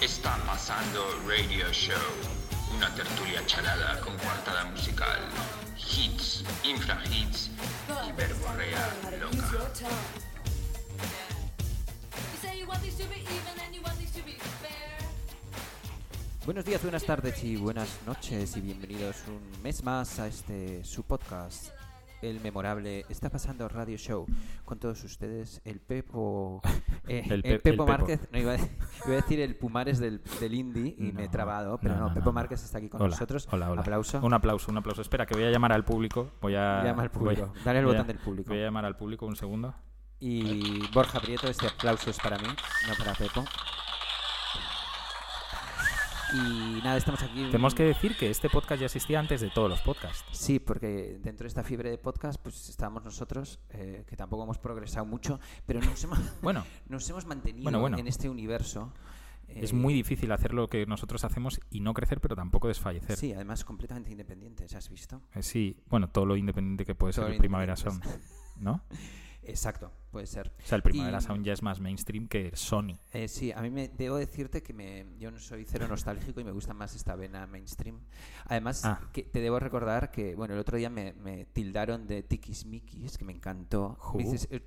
[0.00, 1.96] Está pasando Radio Show,
[2.76, 4.55] una tertulia charada con coartada
[16.44, 21.02] Buenos días, buenas tardes y buenas noches y bienvenidos un mes más a este su
[21.02, 21.70] podcast,
[22.22, 24.26] el memorable Está pasando Radio Show,
[24.64, 26.60] con todos ustedes el Pepo,
[27.08, 27.86] eh, El el, Pe- el Pepo.
[27.86, 28.68] Márquez, no, iba, a, iba
[29.06, 32.62] a decir el Pumares del, del indie y me he trabado, pero no, Pepo Márquez
[32.64, 33.48] está aquí con Hola, nosotros.
[33.50, 33.80] Hola, hola.
[33.82, 34.20] Aplauso.
[34.22, 35.02] Un aplauso, un aplauso.
[35.02, 36.30] Espera, que voy a llamar al público.
[36.40, 36.82] Voy a.
[36.84, 37.52] Llama al público.
[37.64, 38.48] Dale a- botón del público.
[38.50, 39.74] Voy a llamar al público un segundo.
[40.18, 42.48] Y Borja Prieto, este aplauso es para mí,
[42.88, 43.44] no para Pepo.
[46.36, 47.46] Y nada, estamos aquí.
[47.46, 50.24] Tenemos que decir que este podcast ya existía antes de todos los podcasts.
[50.32, 54.58] Sí, porque dentro de esta fiebre de podcast, pues estábamos nosotros, eh, que tampoco hemos
[54.58, 57.96] progresado mucho, pero nos hemos, Bueno, nos hemos mantenido Bueno, bueno.
[57.98, 58.92] en este universo.
[59.48, 63.16] es eh, muy difícil hacer lo que nosotros hacemos y no crecer, pero tampoco desfallecer.
[63.16, 65.22] Sí, además completamente independientes, ¿has visto?
[65.34, 68.02] Eh, sí, bueno, todo lo independiente que puede ser Todo el lo Primavera Sound.
[68.58, 68.82] ¿no?
[69.48, 70.52] Exacto, puede ser.
[70.62, 72.96] O sea, el Primavera Sound ya es más mainstream que Sony.
[73.12, 76.44] Eh, sí, a mí me debo decirte que me, yo no soy cero nostálgico y
[76.44, 78.00] me gusta más esta vena mainstream.
[78.46, 79.00] Además, Ah.
[79.12, 83.24] que te debo recordar que, bueno, el otro día me, me tildaron de Tikismikis, que
[83.24, 83.98] me encantó.
[84.14, 84.60] Me dices, "Eh,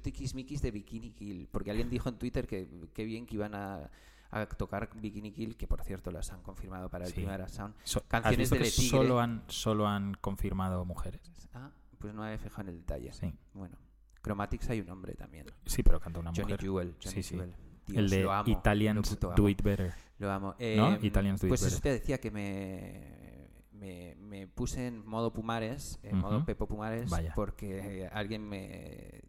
[0.62, 3.90] de Bikini Kill, porque alguien dijo en Twitter que qué bien que iban a,
[4.32, 7.16] a tocar Bikini Kill, que por cierto las han confirmado para el Sí.
[7.18, 7.76] Primavera Sound.
[7.84, 11.22] So- ¿Has Canciones de solo han, solo han confirmado mujeres?
[11.54, 13.12] Ah, pues no me había fijado en el detalle.
[13.12, 13.34] Sí.
[13.54, 13.76] Bueno,
[14.24, 15.46] Chromatics hay un hombre también.
[15.66, 16.62] Sí, pero canta una Johnny mujer.
[16.62, 16.96] Jewel.
[17.04, 17.36] Johnny Sí, sí.
[17.36, 17.56] Jewel.
[17.96, 19.50] el de lo amo, Italians Do.
[19.50, 19.94] It Better.
[20.20, 20.48] Lo amo.
[20.50, 20.56] ¿No?
[20.60, 21.82] Eh, Italians do it Pues eso better.
[21.82, 26.44] te decía que me, me, me puse en modo Pumares, en modo.
[26.46, 27.34] Pepo Pumares, Vaya.
[27.36, 29.22] porque eh, alguien me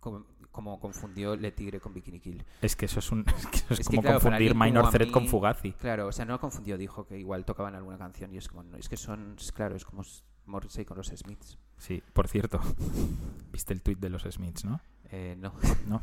[0.00, 2.44] como, como confundió Le Tigre con Bikini Kill.
[2.62, 4.64] Es que eso es, un, es, que eso es Es que, como claro, confundir como
[4.64, 5.72] Minor Threat con Fugazi.
[5.72, 8.62] Claro, o sea, no lo confundió, dijo que igual tocaban alguna canción y es como,
[8.64, 10.02] no, es que son, claro, es como
[10.46, 11.58] Morrissey con los Smiths.
[11.78, 12.60] Sí, por cierto,
[13.52, 14.80] viste el tuit de los Smiths, ¿no?
[15.10, 15.52] Eh, no,
[15.86, 16.02] ¿No?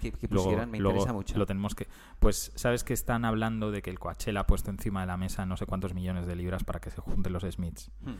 [0.00, 1.36] que, que Luego, pusieran me luego interesa mucho.
[1.38, 1.88] lo tenemos que...
[2.20, 5.44] Pues, ¿sabes que están hablando de que el Coachella ha puesto encima de la mesa
[5.44, 7.90] no sé cuántos millones de libras para que se junten los Smiths?
[8.02, 8.14] Hmm.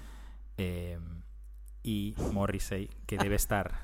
[0.58, 0.98] Eh,
[1.84, 3.80] y Morrissey, que debe estar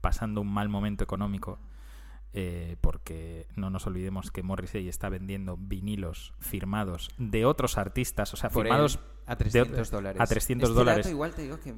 [0.00, 1.60] pasando un mal momento económico,
[2.32, 8.36] eh, porque no nos olvidemos que Morrissey está vendiendo vinilos firmados de otros artistas, o
[8.36, 9.00] sea, Por firmados él,
[9.30, 10.20] a 300 dólares.
[10.20, 11.04] a 300 Este dólares.
[11.04, 11.74] dato igual te digo que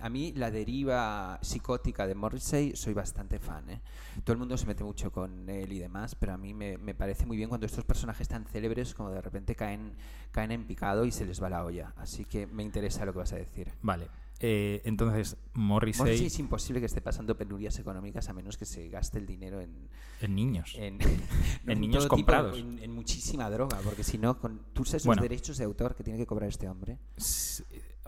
[0.00, 3.70] a mí la deriva psicótica de Morrissey soy bastante fan.
[3.70, 3.80] ¿eh?
[4.24, 6.94] Todo el mundo se mete mucho con él y demás, pero a mí me, me
[6.94, 9.94] parece muy bien cuando estos personajes tan célebres como de repente caen,
[10.32, 11.92] caen en picado y se les va la olla.
[11.96, 13.72] Así que me interesa lo que vas a decir.
[13.82, 14.08] Vale.
[14.40, 18.88] Eh, entonces, Morrissey, Morrissey es imposible que esté pasando penurias económicas a menos que se
[18.88, 19.88] gaste el dinero en,
[20.20, 20.74] en niños.
[20.76, 20.98] en,
[21.66, 22.58] En niños todo tipo, comprados.
[22.58, 25.22] en, en muchísima droga, porque si no, con, tú sabes Bueno.
[25.22, 26.98] los derechos de autor que tiene que cobrar este hombre.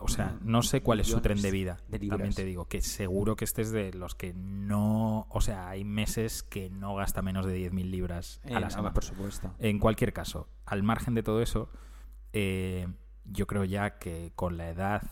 [0.01, 1.81] O sea, no sé cuál es su tren de vida.
[1.89, 1.99] de.
[1.99, 5.27] También te digo que seguro que este es de los que no.
[5.31, 8.71] O sea, hay meses que no gasta menos de 10.000 libras Eh, a la no,
[8.71, 8.95] semana.
[8.95, 9.53] por supuesto.
[9.59, 11.69] En cualquier caso, al margen de todo eso,
[12.33, 12.87] eh,
[13.25, 15.03] yo creo ya que con la edad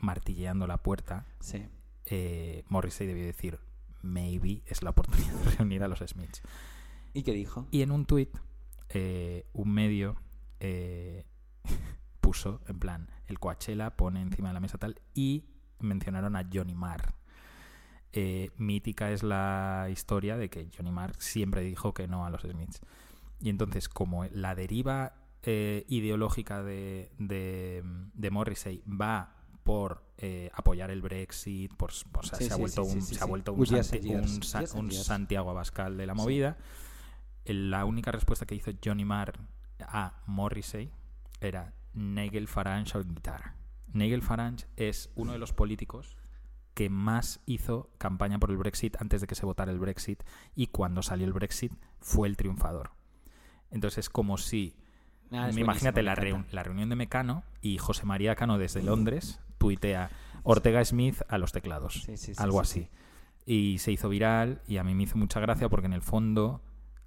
[0.00, 1.66] martilleando la puerta, Sí.
[2.06, 3.58] eh, Morrissey debió decir:
[4.02, 6.42] Maybe es la oportunidad de reunir a los Smiths.
[7.14, 7.66] ¿Y qué dijo?
[7.70, 8.30] Y en un tuit,
[8.90, 10.16] eh, un medio
[10.60, 11.24] eh,
[12.20, 15.44] puso, en plan, el Coachella pone encima de la mesa tal, y
[15.80, 17.14] mencionaron a Johnny Marr.
[18.12, 22.42] Eh, mítica es la historia de que Johnny Marr siempre dijo que no a los
[22.42, 22.80] Smiths.
[23.40, 25.14] Y entonces, como la deriva
[25.88, 27.82] ideológica de, de,
[28.12, 29.37] de Morrissey va
[29.68, 33.26] por eh, apoyar el Brexit, por, o sea, Sí, se, ha vuelto un, se ha
[33.26, 34.90] vuelto un, Santi- un Sa- un.
[34.90, 36.56] Santiago Abascal de la movida,
[37.44, 39.38] la única respuesta que hizo Johnny Marr
[39.80, 40.90] a Morrissey
[41.42, 43.56] era Nigel Farage on guitar.
[43.92, 46.16] Nigel Farage es uno de los políticos
[46.72, 50.22] que más hizo campaña por el Brexit antes de que se votara el Brexit
[50.54, 52.92] y cuando salió el Brexit fue el triunfador.
[53.70, 54.76] Entonces es como si,
[55.30, 60.10] Ah, imagínate la, reun- la reunión de Mecano y José María Cano desde Londres tuitea
[60.44, 62.90] Ortega Smith a los teclados, Sí, sí, sí, algo sí, así.
[63.46, 66.62] Y se hizo viral y a mí me hizo mucha gracia porque en el fondo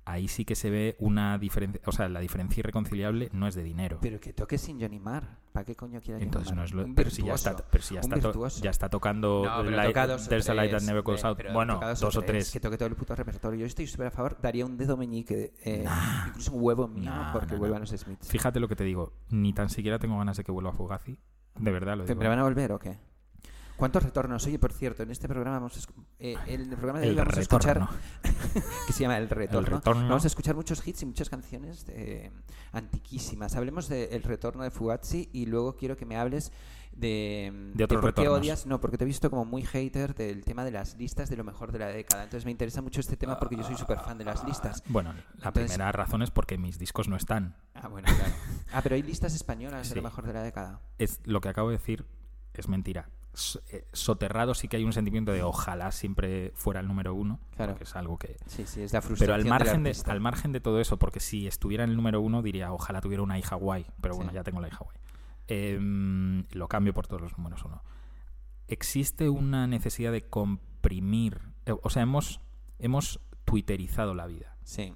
[0.05, 3.63] ahí sí que se ve una diferencia, o sea, la diferencia irreconciliable no es de
[3.63, 3.99] dinero.
[4.01, 5.37] Pero que toque sin Johnny Marr.
[5.53, 7.83] ¿Para qué coño quiere Johnny Entonces no es lo, Un pero si ya está, pero
[7.83, 11.03] si ya está, to- ya está tocando No, pero Light- There's a Light That Never
[11.03, 11.39] Goes Out.
[11.53, 12.51] Bueno, dos, o tres.
[12.51, 13.59] Que toque todo el puto repertorio.
[13.59, 14.37] Yo estoy súper a favor.
[14.41, 15.85] Daría un dedo meñique, eh,
[16.29, 17.59] incluso un huevo mío, No, porque no.
[17.59, 18.27] vuelvan los Smiths.
[18.29, 21.19] Fíjate lo que te digo, ni tan siquiera tengo ganas de que vuelva Fugazi.
[21.57, 22.19] De verdad lo digo.
[22.19, 22.97] ¿Me van a volver o qué?
[23.81, 24.45] ¿Cuántos retornos?
[24.45, 27.35] Oye, por cierto, en este programa vamos a, eh, el programa de hoy El vamos
[27.35, 27.87] a escuchar
[28.85, 29.77] que se llama El Retorno.
[29.77, 30.03] Retorno.
[30.07, 32.29] Vamos a escuchar muchos hits y muchas canciones eh,
[32.73, 33.55] antiquísimas.
[33.55, 36.51] Hablemos del retorno de Fugazi y luego quiero que me hables
[37.01, 38.65] de, De otros por qué odias.
[38.65, 41.43] No, porque te he visto como muy hater del tema de las listas de lo
[41.43, 42.23] mejor de la década.
[42.23, 44.81] Entonces me interesa mucho este tema porque yo soy súper fan de las listas.
[44.87, 45.19] Bueno, la
[45.49, 47.57] Entonces- primera razón es porque mis discos no están.
[47.73, 48.33] Ah, bueno, claro.
[48.73, 50.79] Ah, pero hay listas españolas de lo mejor de la década.
[50.97, 52.05] Es lo que acabo de decir
[52.53, 53.09] es mentira.
[53.71, 57.75] Eh, soterrado sí que hay un sentimiento de ojalá siempre fuera el número uno, Claro.
[57.75, 60.19] que es algo que Sí, sí, es la Pero frustración al del margen, de, al
[60.19, 63.39] margen de todo eso, porque si estuviera en el número uno diría, ojalá tuviera una
[63.39, 64.35] hija guay, pero bueno, Sí.
[64.35, 64.97] ya tengo la hija guay.
[65.53, 67.83] Em, lo cambio por todos los números uno.
[68.69, 72.39] Existe una necesidad de comprimir, eh, o sea, hemos,
[72.79, 74.93] hemos twitterizado la vida Sí,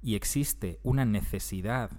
[0.00, 1.90] y existe una necesidad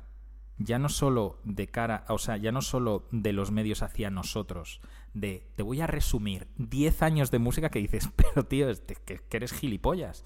[0.58, 4.82] ya no solo de cara, o sea, ya no solo de los medios hacia nosotros,
[5.14, 8.68] de te voy a resumir 10 años de música que dices, pero tío,
[9.06, 10.24] que, que eres gilipollas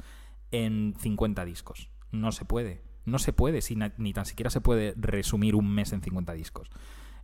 [0.52, 1.90] en 50 discos.
[2.12, 2.84] No se puede.
[3.04, 6.32] No se puede, si na- ni tan siquiera se puede resumir un mes en 50
[6.34, 6.70] discos.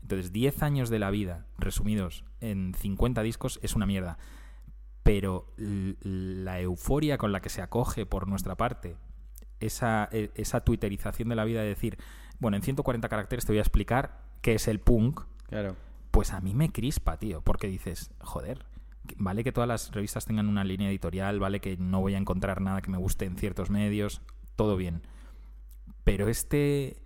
[0.02, 4.18] Entonces, 10 años de la vida resumidos en 50 discos es una mierda.
[5.04, 8.98] Pero la euforia con la que se acoge por nuestra parte
[9.60, 11.98] esa, e- esa twitterización de la vida de decir,
[12.40, 15.76] bueno, en 140 caracteres te voy a explicar qué es el punk, claro.
[16.12, 18.66] pues a mí me crispa, tío, porque dices, joder,
[19.18, 22.62] vale que todas las revistas tengan una línea editorial, vale que no voy a encontrar
[22.62, 24.22] nada que me guste en ciertos medios,
[24.56, 25.02] todo bien.
[26.04, 27.02] Pero este,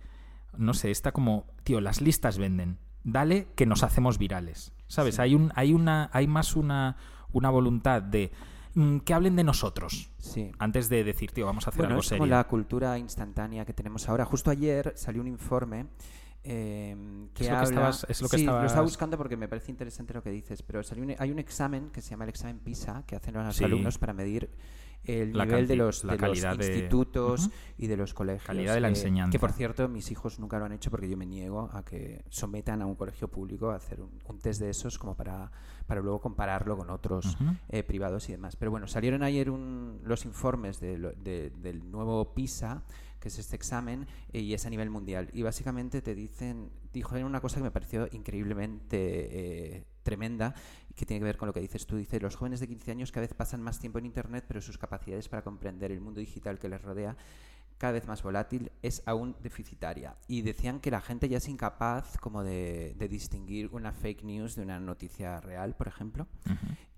[0.56, 5.14] no sé, está como, tío, las listas venden, dale que nos hacemos virales, ¿sabes?
[5.14, 5.22] Sí.
[5.22, 6.96] Hay, un, hay, una, hay más una,
[7.32, 8.32] una voluntad de
[8.74, 10.10] mm, que hablen de nosotros.
[10.18, 10.50] Sí.
[10.58, 12.22] Antes de decir, tío, vamos a hacer Bueno, algo es serio.
[12.22, 14.24] como la cultura instantánea que tenemos ahora.
[14.24, 15.86] Justo ayer salió un informe
[16.48, 16.96] eh,
[17.34, 17.68] que Es lo que habla...
[17.90, 20.62] estabas- es lo que sí, lo estaba buscando porque me parece interesante lo que dices,
[20.62, 23.56] pero salió un- hay un examen que se llama el examen PISA que hacen los
[23.56, 23.64] Sí.
[23.64, 24.50] alumnos para medir
[25.06, 28.44] el La nivel de los, la de los calidad institutos y de los colegios.
[28.46, 29.30] Calidad de la eh, enseñanza.
[29.32, 32.24] Que por cierto, mis hijos nunca lo han hecho porque yo me niego a que
[32.28, 35.50] sometan a un colegio público a hacer un, un test de esos como para,
[35.86, 37.36] para luego compararlo con otros
[37.68, 38.56] eh, privados y demás.
[38.56, 42.82] Pero bueno, salieron ayer un- los informes de lo- de- del nuevo PISA,
[43.20, 45.30] que es este examen, eh, y es a nivel mundial.
[45.32, 50.54] Y básicamente te dicen, dijo una cosa que me pareció increíblemente eh, tremenda,
[50.96, 51.96] que tiene que ver con lo que dices tú.
[51.96, 54.78] Dice, los jóvenes de 15 años cada vez pasan más tiempo en Internet, pero sus
[54.78, 57.16] capacidades para comprender el mundo digital que les rodea
[57.78, 60.16] cada vez más volátil, es aún deficitaria.
[60.28, 64.56] Y decían que la gente ya es incapaz como de, de distinguir una fake news
[64.56, 66.26] de una noticia real, por ejemplo.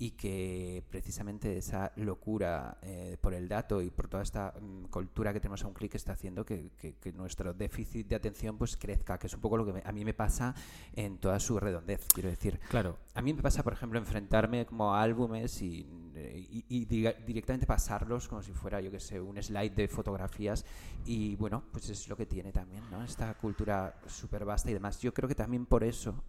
[0.00, 5.33] Y que precisamente esa locura eh, por el dato y por toda esta mm, cultura
[5.33, 8.77] que tenemos a un clic está haciendo que, que- que nuestro déficit de atención pues
[8.77, 10.55] crezca, que es un poco lo que me- a mí me pasa
[10.95, 12.61] en toda su redondez, quiero decir.
[12.69, 15.85] Claro, A mí me pasa, por ejemplo, enfrentarme como a álbumes y,
[16.15, 19.89] eh, y- y diga- directamente pasarlos como si fuera, yo que sé, un slide de
[19.89, 20.65] fotografías.
[21.06, 23.03] Y bueno, pues es lo que tiene también, ¿no?
[23.03, 25.00] Esta cultura súper vasta y demás.
[25.00, 26.23] Yo creo que también por eso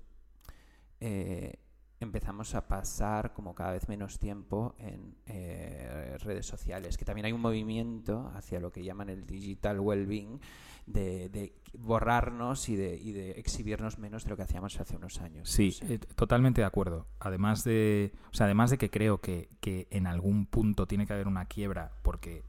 [0.99, 1.53] eh,
[1.99, 7.33] empezamos a pasar como cada vez menos tiempo en eh, redes sociales, que también hay
[7.33, 10.39] un movimiento hacia lo que llaman el digital well-being,
[10.85, 15.19] de, de borrarnos y de, y de exhibirnos menos de lo que hacíamos hace unos
[15.21, 15.49] años.
[15.49, 15.93] Sí, No sé.
[15.95, 17.05] eh, totalmente de acuerdo.
[17.19, 21.13] Además de, o sea, además de que creo que, que en algún punto tiene que
[21.13, 22.43] haber una quiebra, porque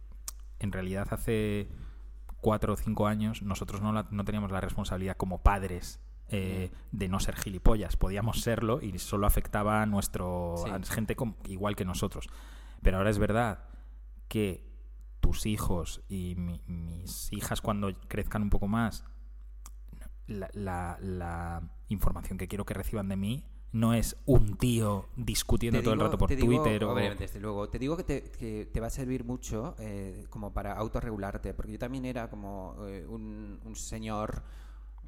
[0.58, 1.68] en realidad hace
[2.40, 6.00] cuatro o cinco años nosotros no, la- no teníamos la responsabilidad como padres
[6.30, 7.96] eh, de no ser gilipollas.
[7.96, 10.70] Podíamos serlo y solo afectaba a nuestro Sí.
[10.70, 12.28] a gente com- igual que nosotros.
[12.82, 13.64] Pero ahora es verdad
[14.28, 14.64] que
[15.20, 19.04] tus hijos y mi- mis hijas cuando crezcan un poco más
[20.26, 25.80] la, la- la información que quiero que reciban de mí no es un tío discutiendo
[25.82, 26.92] todo el rato por digo- Twitter o...
[26.92, 27.68] obviamente, desde luego.
[27.68, 31.72] Te digo que te, que te va a servir mucho eh, como para autorregularte, porque
[31.72, 34.42] yo también era como eh, un, un señor,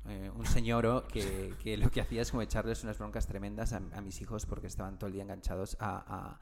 [0.08, 4.20] eh, un señoro que, lo que hacía es como echarles unas broncas tremendas a, mis
[4.20, 6.40] hijos porque estaban todo el día enganchados a, a-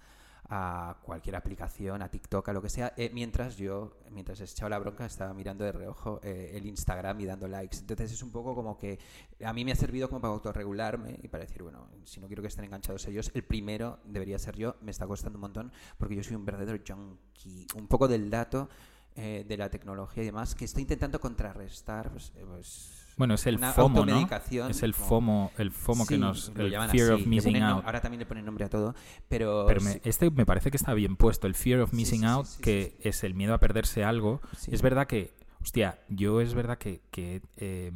[0.52, 4.68] a cualquier aplicación, a TikTok, a lo que sea, eh, mientras yo, mientras les echaba
[4.70, 7.76] la bronca, estaba mirando de reojo eh, el Instagram y dando likes.
[7.78, 8.98] Entonces es un poco como que
[9.44, 12.42] a mí me ha servido como para autorregularme y para decir, bueno, si no quiero
[12.42, 16.16] que estén enganchados ellos, el primero debería ser yo, me está costando un montón porque
[16.16, 18.68] yo soy un verdadero junkie, un poco del dato.
[19.14, 23.72] de la tecnología y demás que está intentando contrarrestar pues, pues, Bueno, es el una
[23.72, 24.28] FOMO, ¿no?
[24.70, 26.48] Es el FOMO, el FOMO que Sí, nos...
[26.54, 27.84] lo El fear así, of missing ponen no- out.
[27.84, 28.94] ahora también le ponen nombre a todo,
[29.28, 32.46] pero, Pero me- este me parece que está bien puesto, el fear of missing out,
[32.62, 34.40] que es el miedo a perderse algo.
[34.70, 37.92] Es verdad que, hostia, yo es verdad que, que, eh,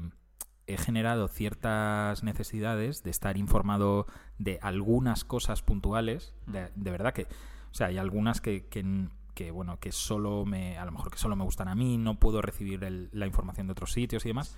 [0.67, 4.07] he generado ciertas necesidades de estar informado
[4.39, 7.23] de algunas cosas puntuales, de, de verdad que,
[7.71, 11.19] o sea, hay algunas que, que, que, bueno, que solo me, a lo mejor que
[11.19, 14.29] solo me gustan a mí, no puedo recibir el- la información de otros sitios y
[14.29, 14.55] demás.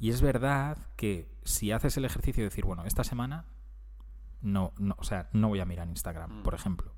[0.00, 3.44] Y es verdad que si haces el ejercicio de decir, bueno, esta semana
[4.42, 6.42] no, no, o sea, no voy a mirar Instagram, Mm.
[6.42, 6.92] por ejemplo.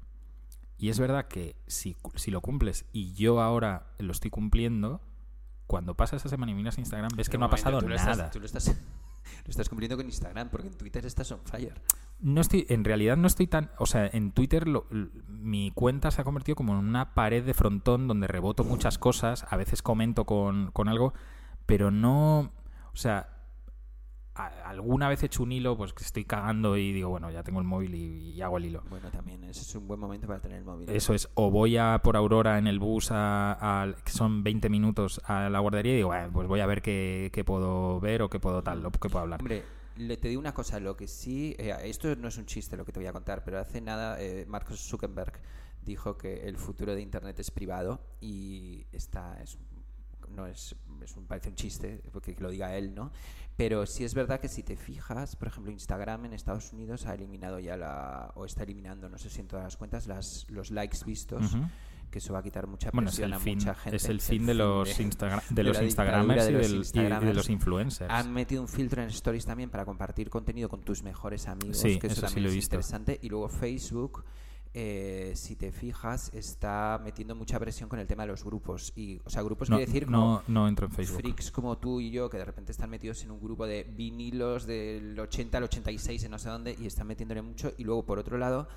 [0.78, 5.00] Y es verdad que si, si lo cumples y yo ahora lo estoy cumpliendo,
[5.66, 8.10] cuando pasa esa semana y miras Instagram ves que no ha pasado tú lo nada.
[8.12, 8.66] Estás, tú lo estás,
[9.44, 11.80] lo estás cumpliendo con Instagram, porque en Twitter estás on fire.
[12.20, 16.10] No estoy, en realidad no estoy tan, o sea, en Twitter lo- l- mi cuenta
[16.10, 19.82] se ha convertido como en una pared de frontón donde reboto muchas cosas, a veces
[19.82, 21.14] comento con, con algo,
[21.66, 22.52] pero no,
[22.96, 23.28] o sea,
[24.64, 27.58] alguna vez he hecho un hilo, pues que estoy cagando y digo, bueno, ya tengo
[27.60, 28.82] el móvil y, y hago el hilo.
[28.90, 30.90] Bueno, también ese es un buen momento para tener el móvil.
[30.90, 34.68] Eso es, o voy a por Aurora en el bus, a, a- que son 20
[34.68, 38.20] minutos a la guardería y digo, "Bueno, pues voy a ver qué, qué puedo ver
[38.22, 39.40] o qué puedo tal, o qué puedo hablar.
[39.40, 39.62] Hombre,
[39.96, 42.84] le te digo una cosa, lo que sí, eh, esto no es un chiste lo
[42.84, 45.32] que te voy a contar, pero hace nada eh, Mark Zuckerberg
[45.82, 49.56] dijo que el futuro de Internet es privado y está es
[50.30, 53.10] no es, es un, parece un chiste porque que lo diga él, ¿no?
[53.56, 57.14] Pero sí es verdad que si te fijas, por ejemplo, Instagram en Estados Unidos ha
[57.14, 60.70] eliminado ya la o está eliminando, no sé si en todas las cuentas, las los
[60.70, 61.56] likes vistos,
[62.10, 63.96] que eso va a quitar mucha presión a fin, mucha gente.
[63.96, 66.74] es el fin de los, Instagra- de de los Instagramers y, de los del- y-
[66.74, 67.36] y de Instagramers.
[67.36, 68.10] los influencers.
[68.12, 71.98] Han metido un filtro en Stories también para compartir contenido con tus mejores amigos, Sí,
[71.98, 72.76] que eso, eso sí también lo he es visto.
[72.76, 73.18] interesante.
[73.22, 74.24] Y luego Facebook,
[74.78, 78.92] eh, si te fijas, está metiendo mucha presión con el tema de los grupos.
[78.94, 81.22] Y, o sea, grupos no, quiere decir no, no entro en Facebook.
[81.22, 84.66] freaks como tú y yo, que de repente están metidos en un grupo de vinilos
[84.66, 87.72] del 80 al 86 en no sé dónde y están metiéndole mucho.
[87.78, 88.68] Y luego, por otro lado,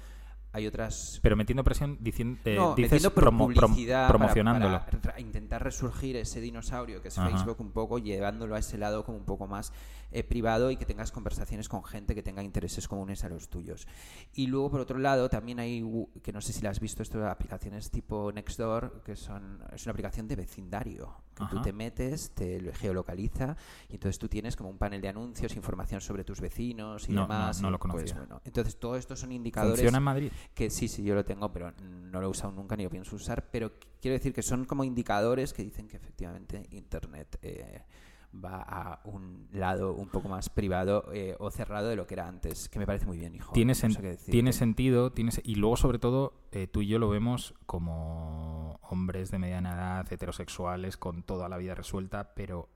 [0.51, 4.17] hay otras Pero metiendo presión, diciendo, eh, no, dices metiendo pro- promo- prom- publicidad para-
[4.17, 4.81] promocionándolo.
[5.01, 7.29] para intentar resurgir ese dinosaurio que es Ajá.
[7.29, 9.71] Facebook un poco, llevándolo a ese lado como un poco más
[10.11, 13.87] eh, privado y que tengas conversaciones con gente que tenga intereses comunes a los tuyos.
[14.33, 15.85] Y luego, por otro lado, también hay,
[16.23, 19.85] que no sé si la has visto, esto de aplicaciones tipo Nextdoor, que son, es
[19.85, 23.55] una aplicación de vecindario, que tú te metes, te lo geolocaliza
[23.89, 27.21] y entonces tú tienes como un panel de anuncios, información sobre tus vecinos y No,
[27.21, 27.61] no, demás.
[27.61, 28.15] no y, lo pues, conocía.
[28.17, 30.31] bueno, entonces, todo esto son indicadores ¿Funciona en Madrid?
[30.53, 33.15] que sí, sí, yo lo tengo, pero no lo he usado nunca ni lo pienso
[33.15, 33.49] usar.
[33.51, 37.83] Pero qu- quiero decir que son como indicadores que dicen que efectivamente Internet eh,
[38.33, 42.27] va a un lado un poco más privado eh, o cerrado de lo que era
[42.27, 43.51] antes, que me parece muy bien, hijo.
[43.53, 44.31] Tiene, no sen- sé decirte.
[44.31, 48.79] tiene sentido, tiene se- y luego sobre todo eh, tú y yo lo vemos como
[48.83, 52.69] hombres de mediana edad, heterosexuales, con toda la vida resuelta, pero,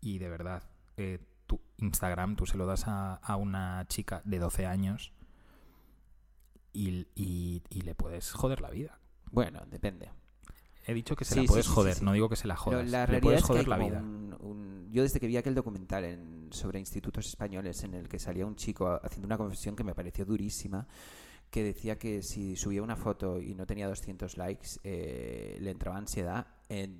[0.00, 0.62] y de verdad,
[0.96, 5.12] eh, tu Instagram tú se lo das a, a una chica de 12 años
[6.72, 8.98] y, y- y le puedes joder la vida.
[9.30, 10.10] Bueno, depende.
[10.86, 12.78] He dicho que se Sí, la puedes sí, joder, no digo que se la Pero
[12.78, 12.90] jodas.
[12.90, 14.00] la le realidad es que la vida.
[14.00, 18.18] un- un- Yo desde que vi aquel documental en- sobre institutos españoles en el que
[18.18, 20.86] salía un chico haciendo una confesión que me pareció durísima,
[21.50, 25.96] que decía que si subía una foto y no tenía 200 likes, eh, le entraba
[25.98, 26.46] ansiedad.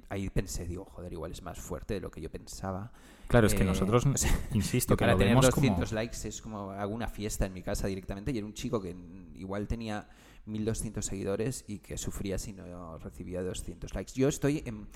[0.08, 2.92] Ahí pensé, digo, joder, igual es más fuerte de lo que yo pensaba.
[3.28, 5.94] Claro, es que Eh, nosotros, o sea, insisto, que para lo tener vemos 200 como...
[6.00, 8.94] likes es como hago una fiesta en mi casa directamente y era un chico que
[9.34, 10.06] igual tenía
[10.46, 14.12] 1200 seguidores y que sufría si no recibía 200 likes.
[14.14, 14.86] Yo estoy en...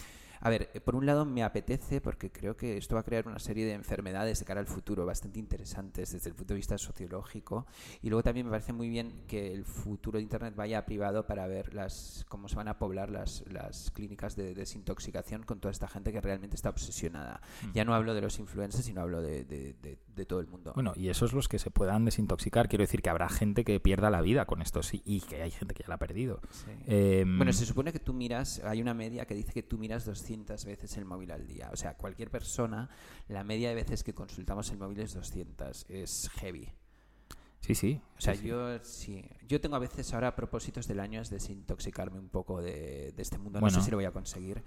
[0.42, 3.26] A ver, eh, por un lado me apetece porque creo que esto va a crear
[3.28, 6.76] una serie de enfermedades de cara al futuro bastante interesantes desde el punto de vista
[6.78, 7.66] sociológico
[8.02, 11.26] y luego también me parece muy bien que el futuro de Internet vaya a privado
[11.26, 15.72] para ver las cómo se van a poblar las, las clínicas de desintoxicación con toda
[15.72, 17.40] esta gente que realmente está obsesionada.
[17.74, 20.72] Ya no hablo de los influencers, sino hablo de, de- de- de todo el mundo.
[20.74, 22.68] Bueno, y esos los que se puedan desintoxicar.
[22.68, 25.50] Quiero decir que habrá gente que pierda la vida con esto sí, y que hay
[25.50, 26.40] gente que ya la ha perdido.
[26.50, 26.70] Sí.
[26.86, 30.04] Em, Bueno, se supone que tú miras, hay una media que dice que tú miras
[30.04, 31.70] 200 veces el móvil al día.
[31.72, 32.88] O sea, cualquier persona,
[33.28, 35.86] la media de veces que consultamos el móvil es 200.
[35.88, 36.68] Es heavy.
[37.60, 38.00] sí, sí.
[38.16, 39.24] O sea, sí, yo sí.
[39.48, 43.38] Yo tengo a veces ahora propósitos del año es desintoxicarme un poco de, de este
[43.38, 43.58] mundo.
[43.58, 43.78] No Bueno.
[43.78, 44.62] sé si lo voy a conseguir.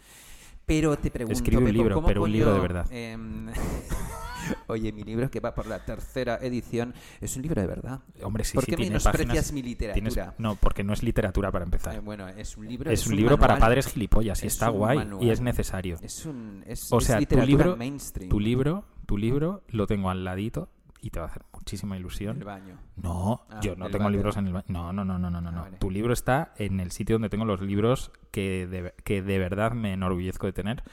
[0.65, 2.88] Pero te pregunto, Escribe un libro, ¿cómo pero un libro de verdad.
[2.91, 3.48] em,
[4.68, 8.00] Oye, mi libro que va por la tercera edición es un libro de verdad.
[8.24, 10.36] Hombre, sí, ¿Por sí, qué tiene menosprecias páginas- mi tienes- literatura?
[10.38, 11.96] No, porque no es literatura para empezar.
[11.96, 12.92] Eh, bueno, es un libro.
[12.92, 15.98] es, un libro para padres gilipollas y Es está guay y es necesario.
[16.02, 18.30] Es un es, O sea, tu libro- mainstream.
[18.30, 20.70] Tu libro, tu libro lo tengo al ladito
[21.02, 22.38] y te va a hacer muchísima ilusión.
[22.38, 22.78] El baño.
[22.96, 24.66] No, Ah, yo no tengo libros en el baño.
[24.70, 25.50] No, no, no, no, no, no.
[25.50, 25.78] Ah, vale.
[25.78, 29.74] Tu libro está en el sitio donde tengo los libros que de, que de verdad
[29.74, 30.84] me enorgullezco de tener.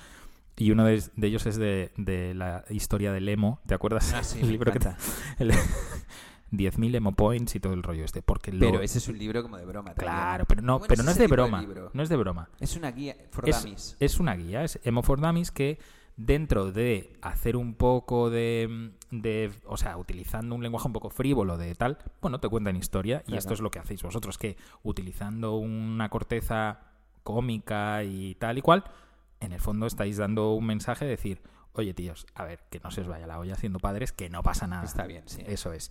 [0.60, 3.60] Y uno de, de ellos es de, de la historia del emo.
[3.66, 4.12] ¿Te acuerdas?
[4.12, 5.04] Ah, sí, el libro que te- encanta.
[5.38, 5.52] el-
[6.52, 8.22] 10.000 emo points y todo el rollo este.
[8.22, 9.94] Porque lo- Pero ese es un libro como de broma.
[9.94, 10.12] también.
[10.12, 11.64] Claro, pero no, Bueno, pero es no es de broma.
[11.92, 12.48] no es de broma.
[12.58, 13.96] Es una guía for Es, dummies.
[14.00, 15.78] es una guía, es Emo for Dummies que
[16.16, 21.56] dentro de hacer un poco de, de- o sea, utilizando un lenguaje un poco frívolo
[21.56, 25.56] de tal, bueno, te cuentan historia y esto es lo que hacéis vosotros, que utilizando
[25.56, 26.80] una corteza
[27.22, 28.84] cómica y tal y cual,
[29.40, 31.42] en el fondo estáis dando un mensaje de decir,
[31.72, 34.42] oye tíos, a ver, que no se os vaya la olla siendo padres, que no
[34.42, 34.84] pasa nada.
[34.84, 35.42] Está bien, sí.
[35.46, 35.90] Eso es.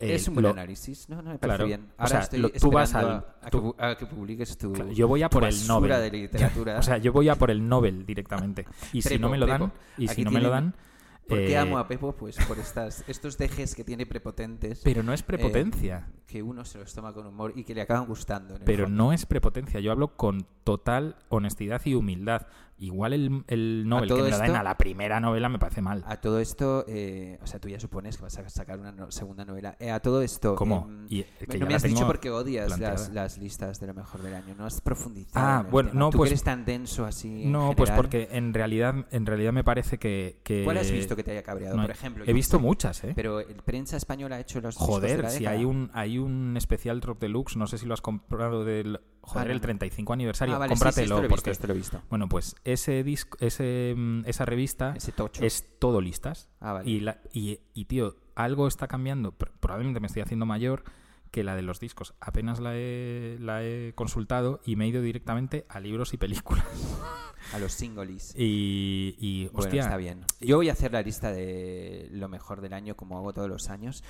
[0.00, 1.16] Es Eh, un buen lo- análisis, ¿no?
[1.22, 1.66] no me parece Claro.
[1.66, 1.82] bien.
[1.96, 4.90] O Ahora sea, estoy lo- tú vas al- a, que, a que publiques tu, Claro,
[4.92, 5.90] yo voy a por el Nobel.
[5.92, 6.78] de literatura.
[6.78, 8.66] O sea, yo voy a por el Nobel directamente.
[8.92, 9.74] Y si Prepo, no me lo dan, Prepo.
[9.96, 10.84] y si Aquí no me lo tienen- dan,
[11.28, 12.12] ¿Por qué eh, amo a Pepo?
[12.12, 14.80] Pues por estas, estos dejes que tiene prepotentes.
[14.84, 16.08] pero no es prepotencia.
[16.10, 18.56] eh, que uno se los toma con humor y que le acaban gustando.
[18.56, 19.04] en el Pero fondo.
[19.04, 22.46] no es prepotencia, yo hablo con total honestidad y humildad.
[22.76, 26.02] Igual el, el Nobel que me lo den a la primera novela me parece mal.
[26.06, 29.10] A todo esto, eh, o sea, tú ya supones que vas a sacar una no-
[29.12, 29.76] segunda novela.
[29.78, 30.56] Eh, a todo esto.
[30.56, 30.86] ¿Cómo?
[30.88, 34.22] em, Y, eh, que no me has dicho porque odias las, listas de lo mejor
[34.22, 34.54] del año.
[34.58, 35.46] No has profundizado.
[35.46, 35.98] Ah, en el bueno, tema.
[36.00, 37.44] no, Tú pues- eres tan denso así.
[37.44, 40.40] en No, pues porque en realidad, en realidad me parece que...
[40.42, 41.76] que- ¿Cuál has visto que te haya cabreado?
[41.76, 43.12] no, Por ejemplo, He visto sé, muchas, ¿eh?
[43.14, 44.76] Pero el prensa española ha hecho los.
[44.76, 47.94] de Joder, la si hay un, hay un especial Drop Deluxe, no sé si lo
[47.94, 49.00] has comprado del...
[49.26, 49.62] Joder, el no.
[49.62, 51.20] 35 aniversario, Ah, vale, sí, sí, cómpratelo.
[51.22, 52.02] visto, porque, visto.
[52.10, 55.44] Bueno, pues ese disco, ese, mm, esa revista Ese tocho.
[55.44, 56.48] es todo listas.
[56.60, 56.90] Ah, vale.
[56.90, 59.32] Y, la, y, y, tío, algo está cambiando.
[59.36, 60.84] pr- Probablemente me estoy haciendo mayor
[61.30, 62.14] que la de los discos.
[62.20, 66.64] Apenas la he, la he consultado y me he ido directamente a libros y películas.
[67.52, 68.34] A los singles.
[68.38, 70.24] Y, y, Bueno, hostia, está bien.
[70.40, 73.68] Yo voy a hacer la lista de lo mejor del año como hago todos los
[73.68, 74.02] años.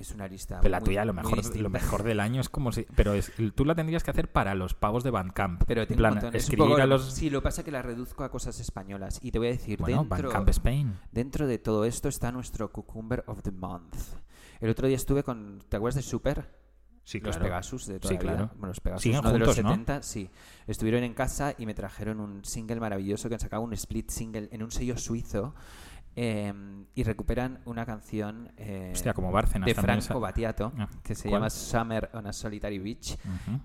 [0.00, 0.60] Es una lista.
[0.60, 1.62] pero la muy- tuya, lo mejor, distinta.
[1.62, 2.86] lo mejor del año es como si...
[2.96, 5.62] Pero es, tú la tendrías que hacer para los pavos de Bandcamp.
[5.66, 7.12] Pero En tengo plan, un un escribir poco- a los...
[7.12, 9.18] Sí, lo que pasa es que la reduzco a cosas españolas.
[9.22, 10.94] Y te voy a decir, Bueno, dentro, Bandcamp Spain.
[11.12, 13.94] dentro de todo esto está nuestro Cucumber of the Month.
[14.60, 15.62] El otro día estuve con.
[15.68, 16.58] ¿Te acuerdas de Super?
[17.04, 17.44] Sí, Los claro.
[17.50, 18.32] Pegasus de toda Sí, la vida.
[18.36, 18.50] claro.
[18.54, 19.70] Bueno, los Pegasus Siguen no de los juntos, ¿no?
[19.70, 20.30] 70, sí.
[20.66, 24.48] Estuvieron en casa y me trajeron un single maravilloso que han sacado un split single
[24.52, 25.54] en un sello suizo
[26.16, 26.52] eh,
[26.94, 31.40] y recuperan una canción eh, Hostia, como Bárcenas de Franco Battiato Ah, que se ¿cuál?
[31.40, 33.16] llama Summer on a Solitary Beach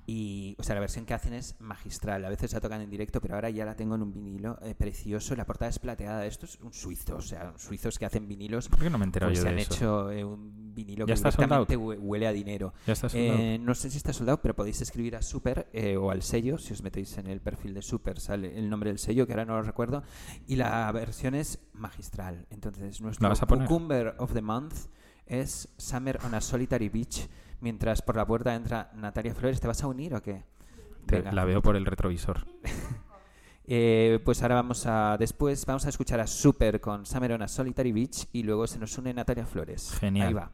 [0.06, 2.24] y, o sea, la versión que hacen es magistral.
[2.26, 4.76] A veces la tocan en directo, pero ahora ya la tengo en un vinilo eh,
[4.76, 5.36] precioso.
[5.36, 6.26] La portada es plateada.
[6.26, 8.70] Esto es un suizo, o sea, suizos que hacen vinilos.
[8.70, 9.74] ¿Por qué no me he enterado Pues yo se de han eso?
[9.74, 12.74] hecho eh, un vinilo ¿Ya que está directamente hue- huele a dinero.
[12.86, 13.08] Ya está.
[13.14, 16.58] Eh, no sé si está soldado, pero podéis escribir a Super eh, o al sello.
[16.58, 19.46] Si os metéis en el perfil de Super, sale el nombre del sello, que ahora
[19.46, 20.04] no lo recuerdo.
[20.46, 22.46] Y la versión es magistral.
[22.50, 23.28] Entonces, nuestro?
[23.68, 24.76] Cucumber of the Month
[25.26, 27.28] es Summer on a Solitary Beach.
[27.62, 30.44] Mientras por la puerta entra Natalia Flores, ¿te vas a unir o qué?
[31.08, 31.32] Venga.
[31.32, 32.46] la veo por el retrovisor.
[33.68, 35.18] Eh, pues ahora vamos a.
[35.18, 38.78] Después vamos a escuchar a Super con Summer on a Solitary Beach y luego se
[38.78, 39.92] nos une Natalia Flores.
[40.00, 40.28] Genial.
[40.28, 40.52] Ahí va.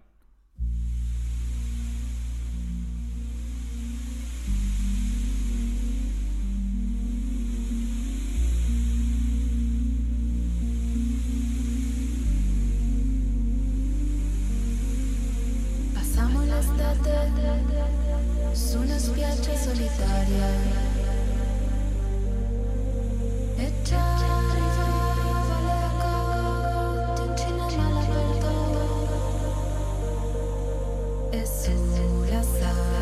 [16.91, 20.47] L'estate su una spiaggia solitaria
[23.56, 24.19] e già
[27.17, 27.34] un
[31.30, 33.01] e sulla sabbia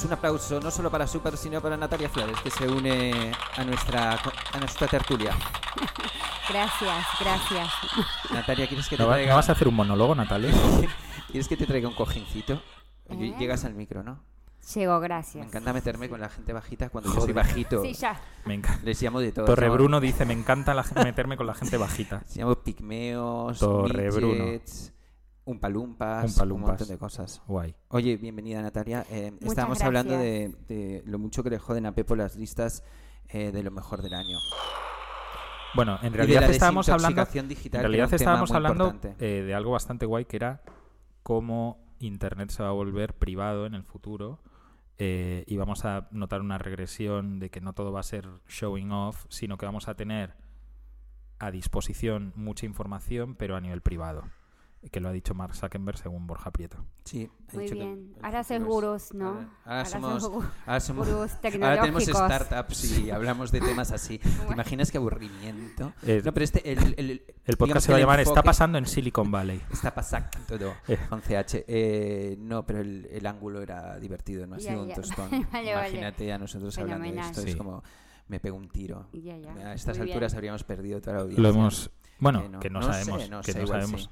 [0.00, 3.64] Pues un aplauso no solo para Super, sino para Natalia Flores, que se une a
[3.64, 5.36] nuestra, a nuestra tertulia.
[6.48, 7.68] Gracias, gracias.
[8.32, 10.54] Natalia, ¿quieres que te ¿No, traiga, no vas a hacer un monólogo, Natalia?
[11.30, 12.62] ¿quieres que te traiga un cojincito?
[13.10, 13.34] ¿Eh?
[13.38, 14.24] Llegas al micro, ¿no?
[14.74, 15.46] Llego, Me gracias.
[15.46, 17.34] encanta meterme con la gente bajita cuando yo soy Joder.
[17.36, 17.82] bajito.
[17.82, 18.18] Sí, ya.
[18.46, 18.80] Me encanta.
[18.82, 19.44] Les llamo de todo.
[19.44, 22.22] Torre llamo- Bruno dice, me encanta la- meterme con la gente bajita.
[22.26, 24.44] Se llama pigmeos, Torre Bruno.
[25.54, 27.42] Midgets, umpalumpas, un montón de cosas.
[27.46, 27.74] Guay.
[27.88, 29.04] Oye, bienvenida Natalia.
[29.10, 32.84] Eh, estábamos hablando de, lo mucho que le joden a Pepo las listas
[33.28, 34.38] eh, de lo mejor del año.
[35.74, 40.04] Bueno, en realidad estábamos hablando, digital, en realidad un estábamos hablando eh, de algo bastante
[40.04, 40.62] guay que era
[41.22, 44.40] cómo Internet se va a volver privado en el futuro
[44.98, 48.92] eh, y vamos a notar una regresión de que no todo va a ser showing
[48.92, 50.34] off, sino que vamos a tener
[51.38, 54.24] a disposición mucha información, pero a nivel privado.
[54.90, 56.78] Que lo ha dicho Mark Zuckerberg según Borja Prieto.
[57.04, 58.14] Sí, ha Muy dicho que bien.
[58.18, 59.28] el Ahora es- gurús, ¿no?
[59.28, 60.24] Ahora, ahora somos,
[60.66, 61.40] ahora somos- gurús ahora
[61.82, 62.16] tenemos tecnológicos.
[62.16, 64.18] startups y hablamos de temas así.
[64.18, 65.92] ¿Te imaginas qué aburrimiento?
[66.02, 68.42] Eh, no, pero este, el, el, El digamos podcast se que va a llamar Está
[68.42, 69.60] pasando en Silicon Valley.
[69.70, 70.98] Está pasando todo Eh.
[71.10, 71.64] con CH.
[71.68, 74.94] Eh, no, pero el, el ángulo era divertido, no ha Ya, sido un ya.
[74.94, 75.28] tostón.
[75.52, 75.88] Vale, vale.
[75.90, 77.42] Imagínate a nosotros hablando de esto.
[77.42, 77.82] Es como,
[78.28, 79.08] me pego un tiro.
[79.12, 79.52] Ya, ya.
[79.52, 80.14] A estas Muy bien.
[80.16, 81.42] alturas habríamos perdido toda la audiencia.
[81.42, 81.90] Lo hemos...
[82.18, 83.30] Bueno, Que no- que no, no sé, sabemos.
[83.30, 84.02] no que sé, no sabemos.
[84.04, 84.08] sí.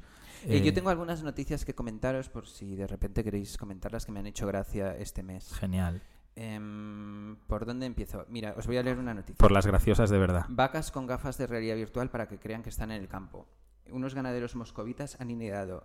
[0.46, 4.12] Eh, yo Eh, tengo algunas noticias que comentaros por si de repente queréis comentarlas que
[4.12, 5.52] me han hecho gracia este mes.
[5.54, 6.02] Genial.
[6.36, 8.24] Em, ¿Por dónde empiezo?
[8.28, 9.38] Mira, os voy a leer una noticia.
[9.38, 10.46] Por las graciosas de verdad.
[10.48, 13.48] Vacas con gafas de realidad virtual para que crean que están en el campo.
[13.90, 15.84] Unos ganaderos moscovitas han ideado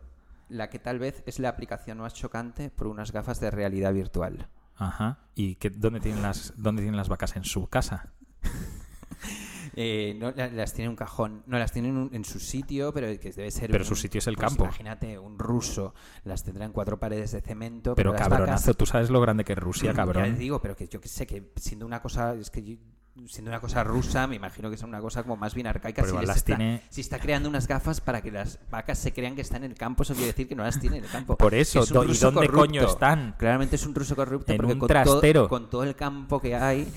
[0.50, 4.50] la que tal vez es la aplicación más chocante por unas gafas de realidad virtual.
[4.76, 5.20] Ajá.
[5.34, 7.36] ¿Y qué, dónde, tienen las, dónde tienen las vacas?
[7.36, 8.12] ¿En su casa?
[9.76, 13.08] Eh, no, la- las tiene en un cajón, no las tienen en, su sitio, pero
[13.20, 13.72] que debe ser.
[13.72, 14.66] Pero un- su sitio es el pues campo.
[14.66, 15.94] Imagínate, un ruso
[16.26, 17.96] las tendrá en cuatro paredes de cemento.
[17.96, 20.38] Pero cabronazo, vacas- tú sabes lo grande que es Rusia, Ya cabrón.
[20.38, 22.76] digo, pero que yo que sé que siendo una cosa, es que yo-
[23.28, 26.02] siendo una cosa rusa, me imagino que es una cosa como más bien arcaica.
[26.02, 28.98] Pero si, igual las está, tiene- si está creando unas gafas para que las vacas
[28.98, 31.04] se crean que están en el campo, eso quiere decir que no las tiene en
[31.06, 31.36] el campo.
[31.38, 33.36] Por eso, es ¿y dónde coño están?
[33.38, 35.42] Claramente es un ruso corrupto En porque un con, trastero.
[35.42, 36.92] Todo, con todo el campo que hay,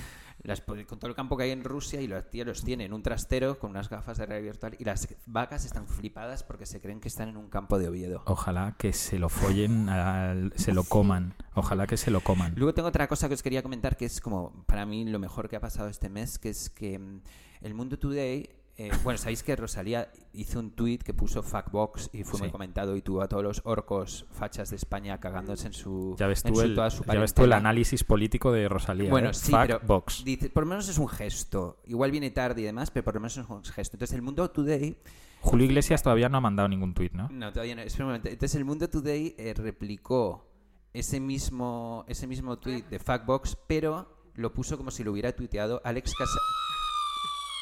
[0.47, 2.93] las, con todo el campo que hay en Rusia y los tíos los tiene en
[2.93, 6.81] un trastero con unas gafas de realidad virtual y las vacas están flipadas porque se
[6.81, 8.23] creen que están en un campo de Oviedo.
[8.27, 11.35] Ojalá que se lo follen, al- se lo coman.
[11.55, 12.55] Ojalá que se lo coman.
[12.57, 15.49] Luego tengo otra cosa que os quería comentar que es como para mí lo mejor
[15.49, 17.21] que ha pasado este mes, que es que mm,
[17.63, 22.25] el Mundo Today, eh, bueno, sabéis que Rosalía hizo un tweet que puso Factbox y
[22.25, 26.15] fue muy comentado y tuvo a todos los orcos fachas de España cagándose en su,
[26.19, 29.09] Ya ves en su- el, toda su ya ves tú el análisis político de Rosalía.
[29.11, 29.35] Bueno, ¿eh?
[29.35, 30.25] sí, pero box.
[30.25, 31.81] dice, por lo menos es un gesto.
[31.87, 33.97] Igual viene tarde y demás, pero por lo menos es un gesto.
[33.97, 34.99] Entonces el Mundo Today
[35.41, 37.29] Julio Iglesias todavía no ha mandado ningún tuit, ¿no?
[37.31, 37.83] No, todavía no.
[37.83, 38.29] Espera un momento.
[38.29, 40.51] Entonces el Mundo Today eh, replicó
[40.93, 45.81] ese mismo, ese mismo tweet de Factbox, pero lo puso como si lo hubiera tuiteado
[45.85, 46.39] Alex Casa...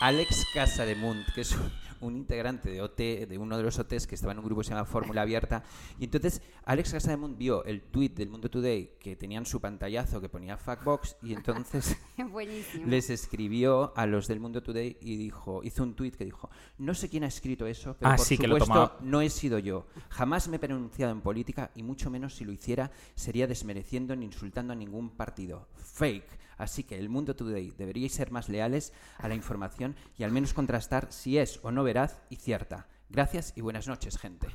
[0.04, 1.56] Alex Casademunt, que es
[2.02, 4.66] un, integrante de OT, de uno de los OTs que estaba en un grupo que
[4.66, 5.64] se llama Fórmula Abierta.
[5.98, 10.28] Y entonces Alex Casademunt vio el tweet del Mundo Today que tenían su pantallazo que
[10.28, 11.96] ponía Factbox y entonces
[12.86, 16.92] les escribió a los del Mundo Today y dijo, hizo un tuit que dijo, no
[16.92, 19.58] sé quién ha escrito eso, pero Ah, por sí, que lo supuesto no he sido
[19.58, 19.86] yo.
[20.10, 24.26] Jamás me he pronunciado en política y mucho menos si lo hiciera sería desmereciendo ni
[24.26, 25.66] insultando a ningún partido.
[25.76, 26.43] Fake.
[26.64, 30.54] Así que el Mundo Today deberíais ser más leales a la información y al menos
[30.54, 32.88] contrastar si es o no veraz y cierta.
[33.10, 34.48] Gracias y buenas noches, gente.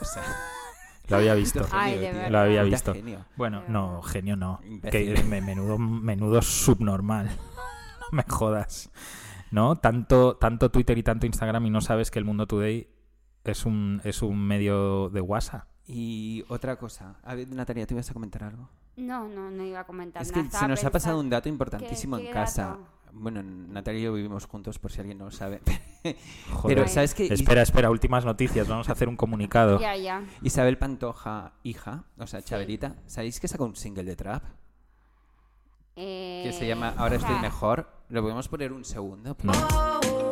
[0.00, 0.22] O sea,
[1.08, 1.66] Lo había visto.
[1.70, 2.30] Ay, genio.
[2.30, 2.94] Lo había visto.
[2.94, 3.26] genio.
[3.36, 4.58] Bueno, no, genio no.
[4.64, 5.14] Imbécil.
[5.14, 7.30] Que me- menudo, menudo subnormal.
[8.12, 8.90] No me jodas.
[9.50, 9.76] ¿No?
[9.76, 12.88] Tanto, tanto Twitter y tanto Instagram y no sabes que el Mundo Today
[13.44, 15.66] es un, es un medio de WhatsApp.
[15.86, 17.16] Y otra cosa.
[17.22, 18.68] A ver, Natalia, ¿tú ibas a comentar algo?
[18.96, 20.48] No, no, no iba a comentar Es nada.
[20.48, 22.62] que se nos ha pasado un dato importantísimo qué en casa.
[22.66, 22.86] dato?
[23.16, 25.60] Bueno, Natalia y yo vivimos juntos, por si alguien no lo sabe.
[26.52, 26.76] Joder.
[26.76, 27.26] Pero, ¿sabes qué?
[27.32, 28.66] Espera, espera, últimas noticias.
[28.66, 29.78] Vamos a hacer un comunicado.
[29.78, 30.24] Ya, ya.
[30.42, 34.42] Isabel Pantoja, hija, o sea, Chabelita, ¿sabéis que sacó un single de trap?
[35.94, 37.88] Que se Eh, llama Ahora estoy mejor.
[38.08, 39.36] ¿Lo podemos poner un segundo?
[39.44, 40.23] No.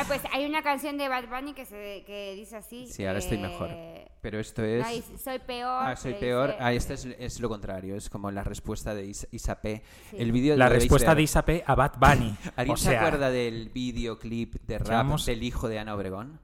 [0.00, 2.86] Ah, pues hay una canción de Bad Bunny que, se, que dice así.
[2.86, 3.68] Sí, ahora estoy mejor.
[3.70, 4.84] eh, Pero esto es...
[5.10, 5.82] no, soy peor.
[5.84, 6.50] Ah, soy peor.
[6.50, 7.96] dice- Ah, este es, es lo contrario.
[7.96, 9.82] Es como la respuesta de Is- Isapé.
[10.10, 10.16] Sí.
[10.18, 12.34] El vídeo La respuesta de Isape a Bad Bunny.
[12.56, 16.40] ¿Alguien o se sea, acuerda del videoclip de rap Llevamos- del hijo de Ana Obregón?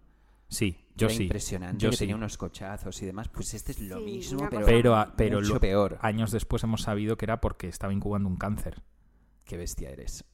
[0.49, 1.23] Sí, yo Era sí.
[1.25, 2.01] impresionante, Yo que sí.
[2.01, 3.29] tenía unos cochazos y demás.
[3.29, 5.99] Pues este es lo Sí, mismo, pero, Pero, a- pero mucho lo- peor.
[6.03, 8.83] años después hemos sabido que era porque estaba incubando un cáncer.
[9.45, 10.25] Qué bestia eres.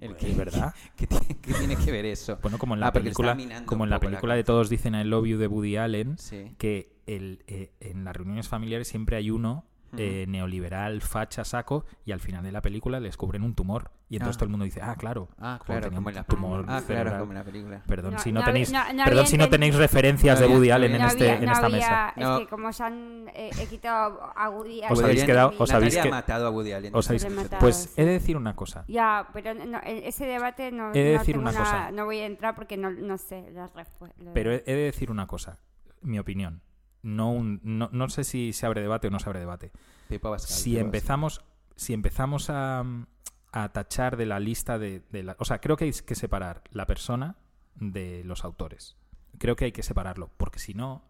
[0.00, 0.74] El Es verdad.
[0.96, 2.38] ¿Qué, tiene- que ver eso?
[2.42, 3.36] Bueno, como en la Ah, película,
[3.66, 4.44] como en la película de.
[4.44, 6.54] Todos dicen I love you de Woody Allen, Sí.
[6.58, 9.64] que el, eh, en las reuniones familiares siempre hay uno
[9.96, 13.90] eh, neoliberal, facha, saco, y al final de la película le descubren un tumor.
[14.08, 14.38] Y entonces Ah.
[14.38, 15.28] todo el mundo dice, ah, claro.
[15.38, 17.20] Ah, claro, como un en la tumor Ah, claro, cerebral".
[17.20, 17.82] como en la película.
[17.86, 20.52] Perdón No, si no, no tenéis, no- no perdón si no tenéis referencias No de
[20.54, 22.08] Woody no Allen en, no este, en esta había- mesa.
[22.16, 22.38] Es No.
[22.40, 25.70] que como ya han eh, he quitado a Woody Os Allen habéis de quedado- os
[25.72, 26.94] habéis ha que- matado a Woody Allen.
[26.94, 27.26] Os habéis-
[27.60, 27.90] Pues sí.
[27.96, 28.84] he de decir una cosa.
[28.88, 31.90] Ya, pero no, en ese debate no, He de decir una cosa.
[31.92, 34.26] no voy a entrar porque no, no sé las respuestas.
[34.34, 35.58] Pero he, he de decir una cosa,
[36.02, 36.62] mi opinión.
[37.02, 39.72] No, un, no, no sé si se abre debate o no se abre debate.
[40.38, 41.44] Si empezamos,
[41.76, 42.84] si empezamos a,
[43.52, 46.62] a tachar de la lista de, de la, o sea, creo que hay que separar
[46.72, 47.36] la persona
[47.76, 48.96] de los autores.
[49.38, 51.02] Creo que hay que separarlo, porque si no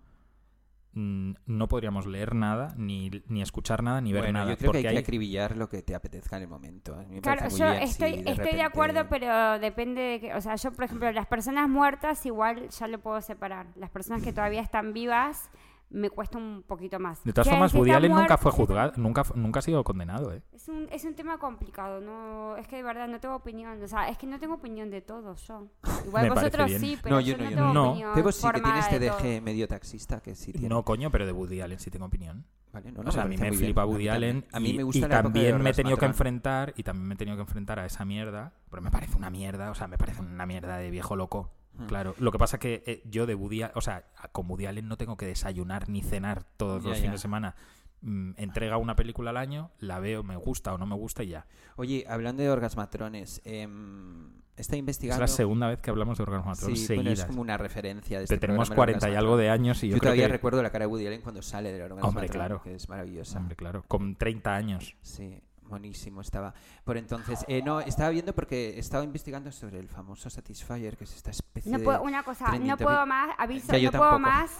[0.92, 4.52] mm, no podríamos leer nada, ni, ni escuchar nada, ni ver Bueno, nada.
[4.52, 6.94] yo creo que porque hay que acribillar lo que te apetezca en el momento.
[6.94, 10.34] A mí me Claro, yo si estoy, de estoy de acuerdo, pero depende de que,
[10.34, 13.66] o sea, yo por ejemplo, las personas muertas igual ya lo puedo separar.
[13.76, 15.50] Las personas que todavía están vivas
[15.90, 17.22] me cuesta un poquito más.
[17.24, 20.42] De todas Que formas, Woody Allen nunca fue juzgado, nunca, nunca ha sido condenado, ¿eh?
[20.52, 23.88] Es un, es un tema complicado, no, es que de verdad no tengo opinión, o
[23.88, 25.66] sea, es que no tengo opinión de todo yo.
[26.06, 27.90] Igual vosotros sí, pero No, yo, yo no, no yo tengo no.
[27.90, 28.14] opinión.
[28.14, 29.16] Pepo sí que tiene formada este de todo.
[29.18, 30.68] deje medio taxista que sí tiene.
[30.68, 32.44] No, coño, pero de Woody Allen sí tengo opinión.
[32.72, 33.54] Vale, no, no, o sea, a mí me bien.
[33.60, 34.08] flipa A Woody.
[34.08, 37.08] Allen A mí y, me gusta y también me he tenido que enfrentar y también
[37.08, 39.88] me he tenido que enfrentar a esa mierda, pero me parece una mierda, o sea,
[39.88, 41.50] me parece una mierda de viejo loco.
[41.86, 44.88] Claro, lo que pasa que eh, yo de Woody, Al- o sea, con Woody Allen
[44.88, 47.02] no tengo que desayunar ni cenar todos Ya, los ya.
[47.02, 47.54] fines de semana.
[48.02, 51.28] Mm, entrega una película al año, la veo, me gusta o no me gusta y
[51.28, 51.46] ya.
[51.76, 55.20] Oye, hablando de orgasmatrones, em, está Es investigando.
[55.20, 58.34] la segunda vez que hablamos de Orgasmatron Sí, bueno, es como una referencia de Te
[58.34, 60.32] este tenemos programa, el 40 y algo de años y yo, Yo, creo todavía que-
[60.32, 62.62] recuerdo la cara de Woody Allen cuando sale del Orgasmatron, Hombre, claro.
[62.62, 63.38] que es maravillosa.
[63.38, 64.96] Hombre, claro, con 30 años.
[65.02, 65.38] Sí,
[65.70, 66.52] buenísimo estaba.
[66.84, 71.16] Por entonces, eh, no, estaba viendo porque estaba investigando sobre el famoso Satisfyer, que es
[71.16, 71.84] esta especie No de...
[71.84, 74.50] puedo, una cosa, no puedo más, aviso, Ya, no puedo más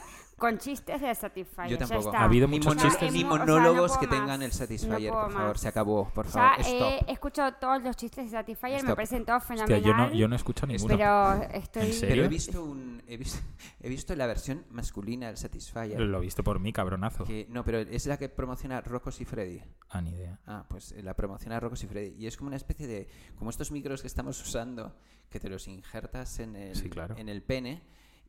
[0.41, 1.69] con chistes de Satisfyer.
[1.69, 2.09] Yo tampoco.
[2.09, 2.19] está.
[2.23, 3.13] Ha habido ni, muchos mono- chistes.
[3.13, 4.41] ni Hemos- o sea, monólogos no que tengan más.
[4.41, 5.61] el Satisfyer, No por favor, más.
[5.61, 6.63] se acabó, por Ya favor, he
[6.97, 7.09] stop.
[7.11, 9.87] escuchado todos los chistes de Satisfyer, me parecen todos Hostia, fenomenales.
[9.87, 10.97] yo no, yo no he escuchado ninguno.
[10.97, 11.87] Pero estoy...
[11.87, 12.09] ¿En serio?
[12.15, 13.39] Pero he visto, un, he, visto,
[13.81, 16.01] he visto la versión masculina del Satisfyer.
[16.01, 17.25] Lo viste por mí, cabronazo.
[17.25, 19.63] Que, no, pero es la que promociona Rocos y Freddy.
[19.91, 20.41] Ah, ni idea.
[20.47, 22.15] Ah, pues eh, la promociona Rocos y Freddy.
[22.19, 23.09] Y es como una especie de.
[23.37, 24.97] Como estos micros que estamos usando,
[25.29, 27.15] que te los injertas en el, Sí, claro.
[27.19, 27.83] en el pene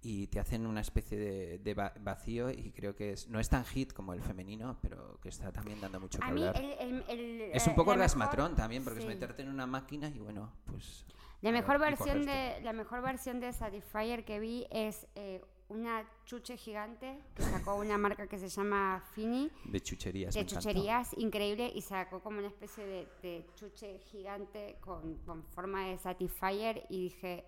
[0.04, 2.50] y te hacen una especie de, de va- vacío.
[2.50, 5.80] Y creo que es no es tan hit como el femenino, pero que está también
[5.80, 6.62] dando mucho que A mí hablar.
[6.64, 9.06] el, el- el- Es eh, un poco la mejor- orgasmatrón también, porque sí.
[9.08, 11.06] es meterte en una máquina y bueno, pues.
[11.42, 16.06] La mejor ver, versión de la mejor versión de Satisfyer que vi es eh, una
[16.26, 20.34] chuche gigante que sacó una marca que se llama Fini De chucherías.
[20.36, 20.62] de me encantó.
[20.70, 25.98] chucherías increíble y sacó como una especie de, de chuche gigante con, con forma de
[25.98, 27.46] Satisfyer y dije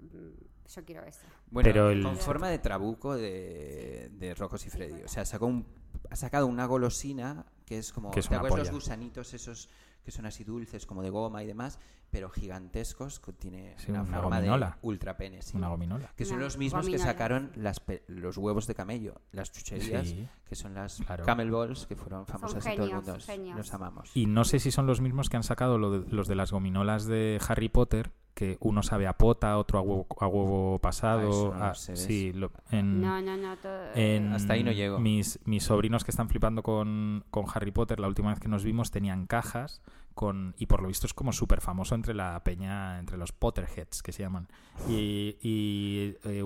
[0.00, 0.30] mm,
[0.74, 1.20] yo quiero eso.
[1.50, 5.02] Bueno, Pero el- con forma de trabuco de, de Rocos y Freddy.
[5.02, 5.66] O sea, sacó un,
[6.10, 8.10] ha sacado una golosina que es como.
[8.10, 9.68] Que es ¿Te una acuerdas los gusanitos esos
[10.06, 11.80] que son así dulces, como de goma y demás,
[12.12, 14.70] pero gigantescos, que tiene Sí, una, una forma gominola.
[14.80, 15.42] de ultra pene.
[15.42, 15.56] sí.
[15.56, 16.12] Una gominola.
[16.16, 20.06] Que son Una los mismos que sacaron las pe- los huevos de camello, las chucherías,
[20.06, 20.28] Sí.
[20.48, 21.24] que son las Claro.
[21.24, 23.16] camel balls, que fueron famosas en todo el mundo.
[23.20, 23.56] genios.
[23.56, 24.12] Los amamos.
[24.14, 26.52] Y no sé si son los mismos que han sacado lo de- los de las
[26.52, 31.20] gominolas de Harry Potter, que uno sabe a pota, otro a huevo, a huevo pasado.
[31.26, 33.56] Ah, eso no lo a- sé, sí, lo- en, No, no, no.
[33.56, 34.98] Todo, en Hasta ahí no llego.
[35.00, 38.62] Mis, mis sobrinos que están flipando con, con Harry Potter, la última vez que nos
[38.62, 39.80] vimos tenían cajas
[40.16, 44.02] con y por lo visto es como súper famoso entre la peña, entre los Potterheads
[44.02, 44.48] que se llaman.
[44.88, 46.42] Y, y, eh,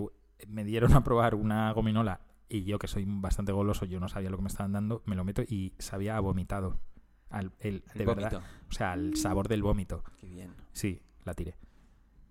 [0.48, 4.28] me dieron a probar una gominola y yo que soy bastante goloso, yo no sabía
[4.28, 6.80] lo que me estaban dando, me lo meto y sabía a vomitado.
[7.30, 8.24] Al, el, El de vómito.
[8.30, 8.42] verdad.
[8.68, 10.02] O sea, el sabor del vómito.
[10.20, 10.52] Qué bien.
[10.72, 11.56] Sí, la tiré.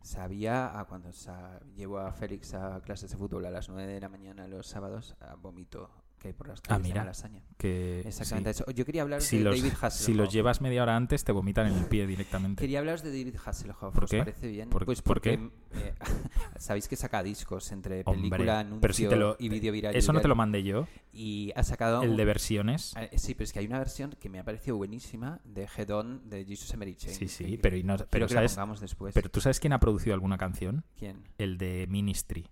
[0.01, 3.99] Sabía a cuando sa- llevo a Félix a clases de fútbol a las 9 de
[4.01, 5.89] la mañana los sábados, a vomito
[6.19, 6.93] que hay por las calles Ah, mira.
[6.95, 7.41] de Malasaña.
[7.57, 8.63] Que, Exactamente sí.
[8.63, 8.71] eso.
[8.71, 10.17] Yo quería hablar Si de los, David si Hasselhoff.
[10.17, 12.61] los llevas media hora antes, te vomitan en el pie directamente.
[12.61, 13.93] Quería hablaros de David Hasselhoff.
[13.93, 14.17] ¿Por ¿Os qué?
[14.19, 14.69] parece bien?
[14.69, 15.37] ¿Por- pues por porque
[15.71, 15.79] qué?
[15.79, 15.93] eh,
[16.59, 19.95] sabéis que saca discos entre Hombre, película, anuncio si te lo- y vídeo viral.
[19.95, 22.03] Eso no te lo mandé yo, Y ha sacado...
[22.03, 22.93] el un- de versiones.
[22.95, 25.89] Ah, Sí, pero es que hay una versión que me ha parecido buenísima de Head
[25.91, 27.15] On de Jesus Emery Chain.
[27.15, 28.51] Sí, sí, que- pero, y no- Pero pero que la ¿sabes?
[28.53, 29.13] pongamos después.
[29.13, 30.83] Pero tú sabes quién ha producido alguna canción?
[30.97, 31.23] ¿Quién?
[31.37, 32.45] El de Ministry.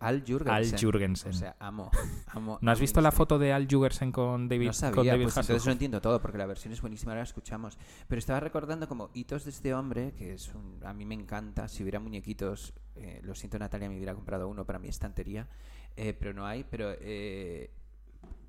[0.00, 0.74] Al Jurgensen.
[0.74, 1.30] Al Jurgensen.
[1.30, 1.90] O sea, amo,
[2.26, 2.58] amo.
[2.62, 5.36] ¿No has visto la foto de Al Jurgensen con David, No sabía, con David pues
[5.38, 7.78] entonces no entiendo todo, porque la versión es buenísima, ahora la escuchamos.
[8.06, 11.68] Pero estaba recordando como hitos de este hombre, que es un, a mí me encanta.
[11.68, 15.48] Si hubiera muñequitos, eh, lo siento Natalia, me hubiera comprado uno para mi estantería,
[15.96, 16.64] eh, pero no hay.
[16.64, 17.70] Pero eh,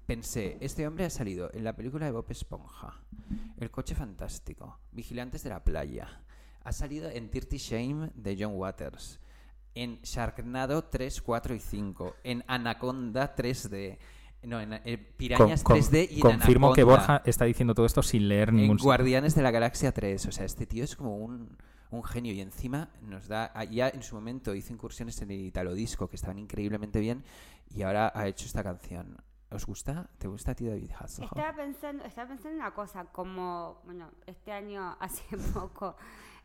[0.06, 3.00] pensé, este hombre ha salido en la película de Bob Esponja,
[3.58, 6.22] El coche fantástico, Vigilantes de la playa,
[6.64, 9.20] ha salido en Dirty Shame de John Waters.
[9.76, 13.98] En Sharknado 3, 4 y 5, en Anaconda 3D,
[14.44, 18.04] no, en eh, Pirañas con- 3D y en confirmo que Borja está diciendo todo esto
[18.04, 20.26] sin leer en ningún Guardianes de la Galaxia 3.
[20.26, 21.58] O sea, este tío es como un,
[21.92, 23.52] un genio y encima nos da.
[23.56, 27.24] ah, Ya en su momento hizo incursiones en el Italo Disco que estaban increíblemente bien
[27.74, 29.18] y ahora ha hecho esta canción.
[29.50, 30.10] ¿Os gusta?
[30.18, 31.32] ¿Te gusta a ti, David Hasselhoff?
[31.38, 35.96] Estaba pensando, estaba pensando en una cosa, como, bueno, este año, hace poco,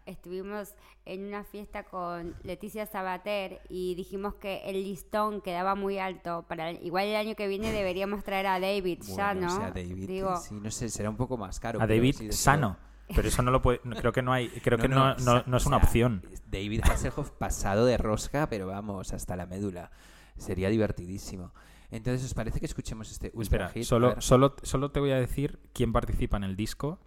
[0.08, 6.44] estuvimos en una fiesta con Leticia Sabater y dijimos que el listón quedaba muy alto.
[6.48, 9.54] Para igual el año que viene deberíamos traer a David, ya, Bueno, ¿no?
[9.54, 11.80] o sea, David, Digo, sí, no sé, será un poco más caro.
[11.80, 12.76] A David sí, sano.
[13.14, 13.80] Pero eso no lo puede.
[13.84, 14.48] no- Creo que no hay.
[14.48, 16.22] Creo que no, no- no es o una sea, opción.
[16.46, 19.90] David Hasselhoff pasado de rosca, pero vamos, hasta la médula.
[20.36, 21.52] Sería divertidísimo.
[21.90, 23.84] Entonces, ¿os parece que escuchemos este ultra Espera, hit?
[23.84, 26.98] Solo, solo, solo te voy a decir quién participa en el disco.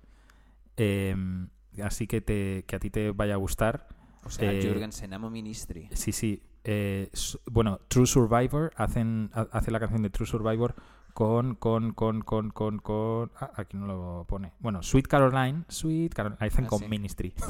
[0.78, 1.16] eh,
[1.84, 3.88] así que, te, que a ti te vaya a gustar.
[4.24, 5.90] O sea, eh, Jürgensen, Amo Ministry.
[5.94, 6.42] Sí, sí.
[6.64, 7.10] eh,
[7.50, 10.76] bueno, True Survivor hacen, ha- hace la canción de True Survivor
[11.14, 13.32] con, con, con, con, con, con.
[13.40, 14.54] Ah, aquí no lo pone.
[14.60, 15.64] Bueno, Sweet Caroline.
[15.70, 16.38] Sweet Caroline.
[16.46, 16.88] Hacen Ah, con sí.
[16.88, 17.34] Ministry.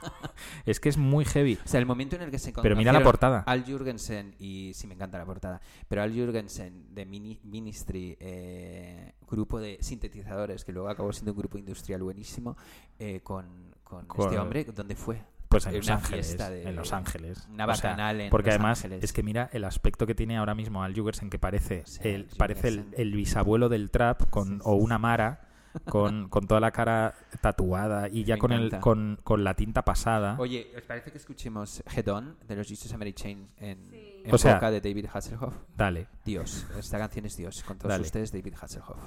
[0.66, 1.58] es que es muy heavy.
[1.64, 3.40] O sea, el momento en el que se Pero mira la portada.
[3.46, 9.12] Al Jürgensen, y sí me encanta la portada, pero Al Jürgensen de Mini- Ministry, eh,
[9.28, 12.56] grupo de sintetizadores que luego acabó siendo un grupo industrial buenísimo,
[12.98, 13.46] eh, con,
[13.84, 15.22] con Con- este hombre, ¿dónde fue?
[15.48, 16.38] Pues en Los una Ángeles.
[16.38, 17.48] de- en Los Ángeles.
[17.52, 19.02] una O sea, en porque Los además Ángeles.
[19.02, 22.06] es que mira el aspecto que tiene ahora mismo Al Jurgensen, que parece, O sea,
[22.12, 25.02] el, parece el, el bisabuelo del trap con, Sí, o sí, una sí.
[25.02, 25.40] Mara
[25.88, 30.36] con, con toda la cara tatuada y ya con, el, con, con la tinta pasada.
[30.38, 34.22] Oye, ¿os parece que escuchemos Head On de los Jesus and Mary Chain en, Sí.
[34.24, 35.54] en O sea- boca de David Hasselhoff?
[35.76, 36.08] Dale.
[36.24, 37.62] Dios, esta canción es Dios.
[37.62, 38.02] Con todos Dale.
[38.04, 38.98] ustedes, David Hasselhoff.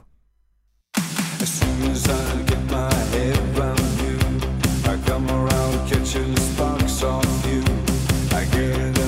[1.42, 4.18] As soon as I get my head round you,
[4.90, 7.62] I come around catching sparks off you.
[8.38, 9.03] I get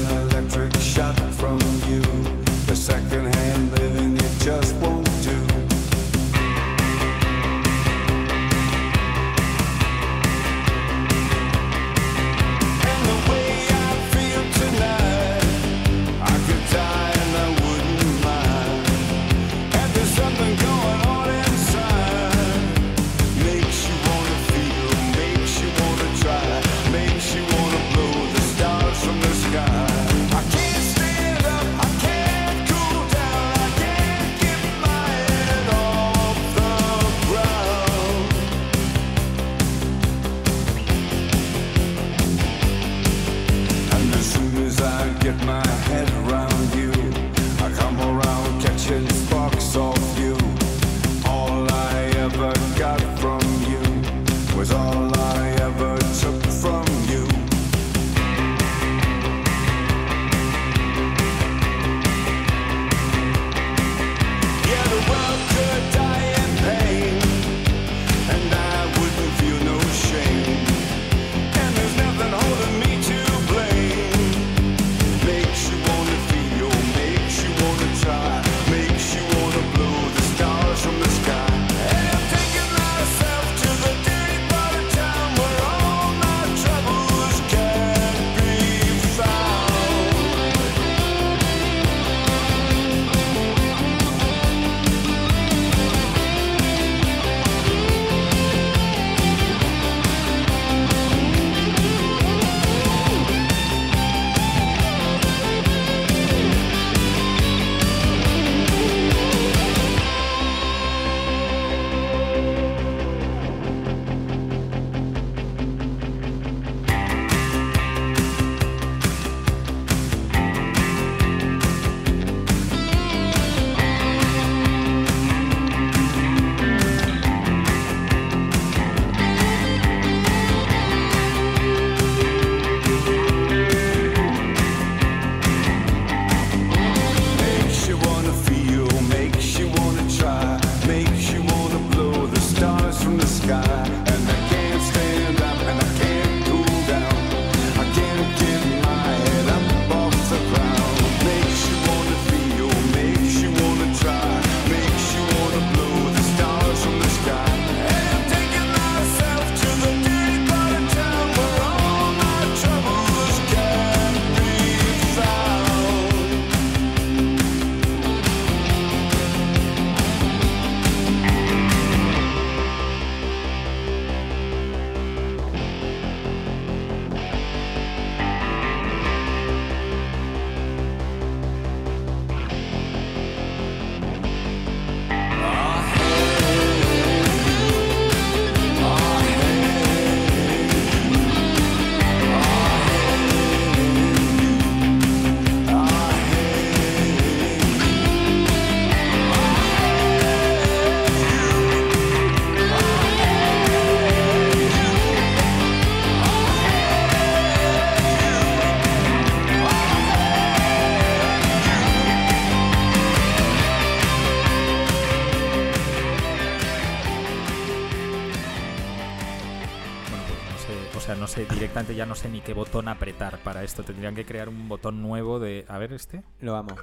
[222.26, 223.84] sé ni qué botón apretar para esto.
[223.84, 225.66] Tendrían que crear un botón nuevo de.
[225.68, 226.24] A ver, este.
[226.40, 226.76] Lo amo.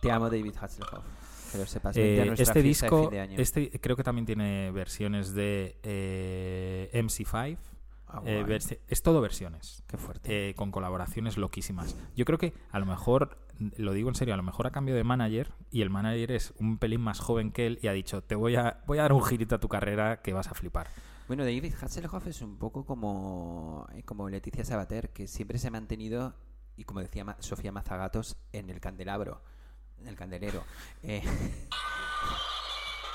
[0.00, 1.04] Te amo, David Hasselhoff.
[1.52, 1.96] Que lo sepas.
[1.96, 3.38] Eh, este de disco, fin de año.
[3.38, 7.58] este creo que también tiene versiones de eh, MC5.
[8.08, 8.58] Ah, eh,
[8.88, 9.84] es todo versiones.
[9.86, 10.54] Qué fuerte.
[10.54, 11.96] con colaboraciones loquísimas.
[12.16, 13.38] Yo creo que a lo mejor,
[13.76, 16.54] lo digo en serio, a lo mejor ha cambiado de manager y el manager es
[16.58, 19.12] un pelín más joven que él y ha dicho, te voy a, voy a dar
[19.12, 20.88] un girito a tu carrera que vas a flipar.
[21.28, 25.70] Bueno, David Hasselhoff es un poco como, eh, como Leticia Sabater, que siempre se ha
[25.70, 26.34] mantenido,
[26.76, 29.42] y como decía Ma- Sofía Mazagatos, en el candelabro,
[30.00, 30.64] en el candelero.
[31.02, 31.22] Eh,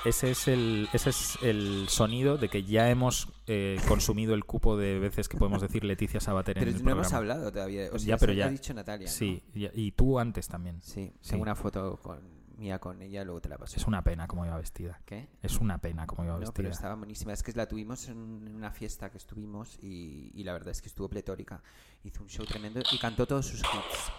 [0.04, 4.76] Ese es el, ese es el sonido de que ya hemos eh, consumido el cupo
[4.76, 7.88] de veces que podemos decir Leticia Sabater en el no hemos hablado todavía.
[7.90, 8.46] O sea, Ya, pero lo ya.
[8.46, 9.06] ha dicho Natalia.
[9.06, 9.12] ¿no?
[9.12, 10.82] Sí, y, y tú antes también.
[10.82, 11.30] Sí, Sí.
[11.30, 12.20] tengo una foto con,
[12.58, 13.76] mía con ella, luego te la paso.
[13.76, 15.00] Es una pena cómo iba vestida.
[15.04, 15.28] ¿Qué?
[15.42, 16.54] Es una pena cómo iba No, vestida.
[16.56, 17.32] pero estaba buenísima.
[17.32, 20.88] Es que la tuvimos en una fiesta que estuvimos y, y la verdad es que
[20.88, 21.62] estuvo pletórica.
[22.02, 24.12] Hizo un show tremendo y cantó todos sus hits.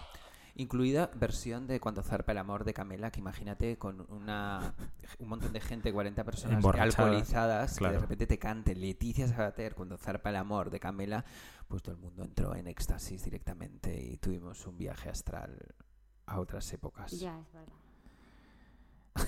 [0.58, 4.74] Incluida versión de Cuando zarpa el amor de Camela, que imagínate con una,
[5.18, 7.94] un montón de gente, 40 personas alcoholizadas, que claro.
[7.96, 11.26] de repente te cante Leticia Sabater Cuando zarpa el amor de Camela,
[11.68, 15.58] pues todo el mundo entró en éxtasis directamente y tuvimos un viaje astral
[16.24, 17.12] a otras épocas.
[17.12, 17.74] Ya, es verdad.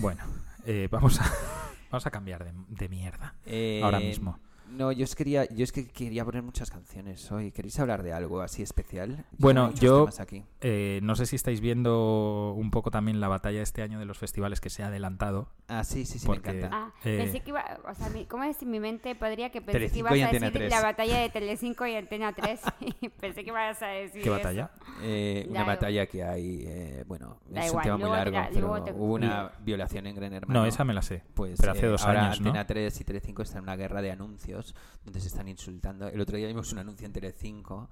[0.00, 0.22] Bueno,
[0.66, 1.24] eh, vamos, a,
[1.90, 3.34] vamos a cambiar de, de mierda.
[3.46, 4.38] Eh, Ahora mismo.
[4.70, 7.50] No, yo es, quería, yo es que quería poner muchas canciones hoy.
[7.52, 9.24] ¿Queréis hablar de algo así especial?
[9.38, 10.44] Bueno, yo- aquí.
[10.60, 14.18] Eh, no sé si estáis viendo un poco también la batalla este año de los
[14.18, 15.48] festivales que se ha adelantado.
[15.68, 16.76] Ah, sí, sí, sí, porque- me encanta.
[16.76, 19.14] Ah, Eh, pensé que iba, o sea, mi- ¿cómo es en mi mente?
[19.14, 20.70] Podría que pensé que Telecinco ibas a decir 3.
[20.70, 22.60] la batalla de Telecinco y Antena 3
[23.00, 24.70] y pensé que ibas a decir ¿Qué batalla?
[25.02, 28.36] Eh, una Da batalla que hay, eh, bueno, Da es igual, un tema muy largo,
[28.36, 30.60] la- pero te- hubo una violación en Gran Hermano.
[30.60, 31.22] No, esa me la sé.
[31.34, 32.48] Pues pero hace eh, dos ahora años, ¿no?
[32.48, 34.57] Antena 3 y Telecinco están en una guerra de anuncios
[35.04, 36.08] donde se están insultando.
[36.08, 37.90] El otro día vimos un anuncio en Telecinco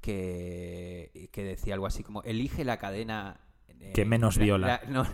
[0.00, 3.40] que, que decía algo así como elige la cadena
[3.80, 4.66] eh, Que menos la- viola.
[4.66, 5.04] la- no,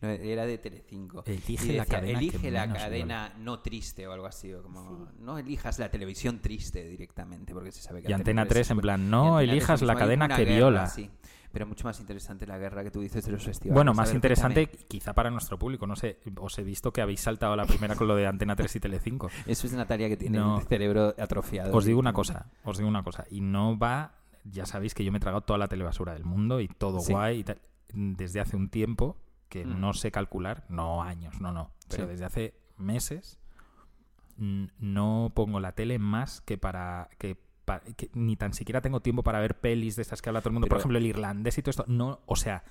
[0.00, 1.24] no, era de Telecinco.
[1.26, 4.52] Elige la cadena elige la cadena no triste o algo así.
[4.52, 8.70] O como, No elijas la televisión triste directamente porque se sabe que Y Antena 3
[8.70, 10.86] en plan, no Antena 3 elijas la cadena que guerra, viola.
[10.86, 11.10] sí.
[11.52, 13.74] Pero mucho más interesante la guerra que tú dices de los festivales.
[13.74, 14.88] Bueno, más ver, interesante cuéntame.
[14.88, 15.86] quizá para nuestro público.
[15.86, 18.56] No sé, os he visto que habéis saltado a la primera con lo de Antena
[18.56, 19.28] 3 y Telecinco.
[19.46, 20.58] Eso es Natalia que tiene No.
[20.58, 21.76] el cerebro atrofiado.
[21.76, 23.26] Os digo una cosa, os digo una cosa.
[23.30, 26.60] Y no va, ya sabéis que yo me he tragado toda la telebasura del mundo
[26.60, 27.12] y todo Sí.
[27.12, 27.60] guay y tal.
[27.92, 29.18] Desde hace un tiempo,
[29.50, 29.78] que Mm.
[29.80, 31.72] no sé calcular, no años, no, no.
[31.90, 32.10] Pero Sí.
[32.12, 33.38] desde hace meses
[34.38, 37.38] no pongo la tele más que para que,
[37.80, 40.54] que ni tan siquiera tengo tiempo para ver pelis de estas que habla todo el
[40.54, 40.66] mundo.
[40.66, 41.84] Por Pero- ejemplo, el irlandés y todo esto.
[41.88, 42.62] No, o sea,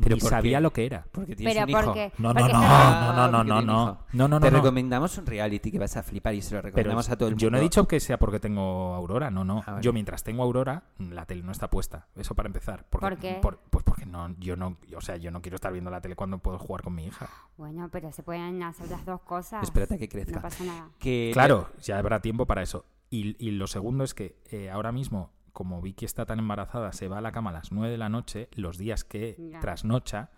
[0.00, 0.62] Pero ni ¿por sabía qué?
[0.62, 1.04] lo que era.
[1.12, 1.82] Porque tienes Pero un hijo.
[1.84, 2.12] porque...
[2.18, 4.56] No, no, porque no, no, no, no, no, no, no, no, Te no.
[4.56, 7.34] recomendamos un reality que vas a flipar y se lo Pero recomendamos a todo el
[7.34, 7.42] mundo.
[7.42, 9.62] yo no he dicho que sea porque tengo Aurora, no, no.
[9.66, 9.82] Ah, vale.
[9.82, 12.06] Yo mientras tengo Aurora, la tele no está puesta.
[12.14, 12.86] Eso para empezar.
[12.88, 13.38] Porque, ¿Por qué?
[13.42, 16.16] por- pues porque no, yo no, o sea, yo no quiero estar viendo la tele
[16.16, 17.28] cuando puedo jugar con mi hija.
[17.58, 19.62] Bueno, pero se pueden hacer las dos cosas.
[19.64, 20.36] Espérate que crezca.
[20.36, 20.88] No pasa nada.
[20.98, 22.86] Que- Claro, ya habrá tiempo para eso.
[23.10, 27.08] Y, y lo segundo es que eh, ahora mismo, como Vicky está tan embarazada, se
[27.08, 29.60] va a la cama a las 9 de la noche, los días que Ya.
[29.60, 30.30] trasnocha,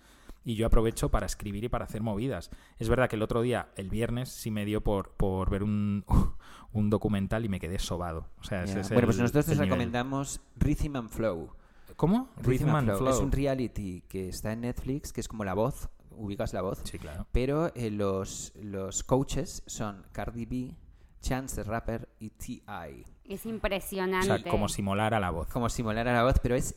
[0.45, 2.51] y yo aprovecho para escribir y para hacer movidas.
[2.79, 6.05] Es verdad que el otro día, el viernes, sí me dio por, por ver un,
[6.73, 8.27] un documental y me quedé sobado.
[8.41, 11.51] O sea, ese es Bueno, el- pues nosotros te recomendamos Rhythm and Flow.
[11.97, 12.31] ¿Cómo?
[12.39, 13.11] Rhythm and Flow.
[13.11, 15.89] Es un reality que está en Netflix, que es como La Voz.
[16.11, 16.81] Ubicas La Voz.
[16.85, 17.27] Sí, claro.
[17.33, 20.75] Pero eh, los, los coaches son Cardi B,
[21.23, 23.05] Chance the Rapper y T.I.
[23.25, 24.27] Es O impresionante.
[24.27, 25.49] sea, como si molara la voz.
[25.49, 26.75] Como simular a la voz, pero es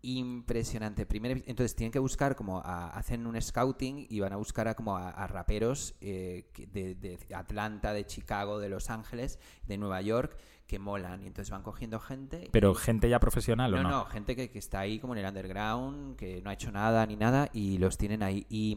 [0.00, 1.04] impresionante.
[1.06, 4.74] Primero, entonces tienen que buscar como a- hacen un scouting y van a buscar a
[4.74, 10.00] como a, a raperos eh, de, de Atlanta, de Chicago, de Los Ángeles, de Nueva
[10.00, 10.36] York
[10.68, 12.48] que molan y entonces van cogiendo gente.
[12.52, 13.88] Pero y- gente ya profesional o no, no?
[13.90, 17.04] no, gente que, que está ahí como en el underground, que no ha hecho nada
[17.06, 18.46] ni nada y los tienen ahí.
[18.50, 18.76] Y,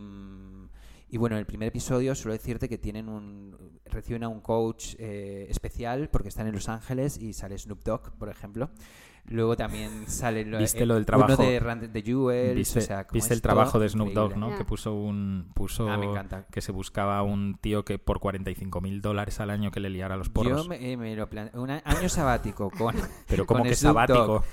[1.14, 4.96] y bueno, en el primer episodio suelo decirte que tienen un reciben a un coach
[4.98, 8.70] eh, especial porque están en Los Ángeles y sale Snoop Dogg, por ejemplo.
[9.30, 11.36] Luego también sale lo, ¿Viste lo del trabajo?
[11.42, 14.36] uno de, Rand- de Jewels, ¿Viste, o sea, como viste el trabajo de Snoop Dogg.
[14.38, 14.58] ¿no?
[14.58, 16.46] Que puso un puso Ah, me encanta.
[16.52, 20.18] que se buscaba un tío que por 45 mil dólares al año que le liara
[20.18, 20.64] los porros.
[20.64, 22.96] Yo me, eh, me lo un año sabático con
[23.28, 24.44] Pero como que Snoop sabático.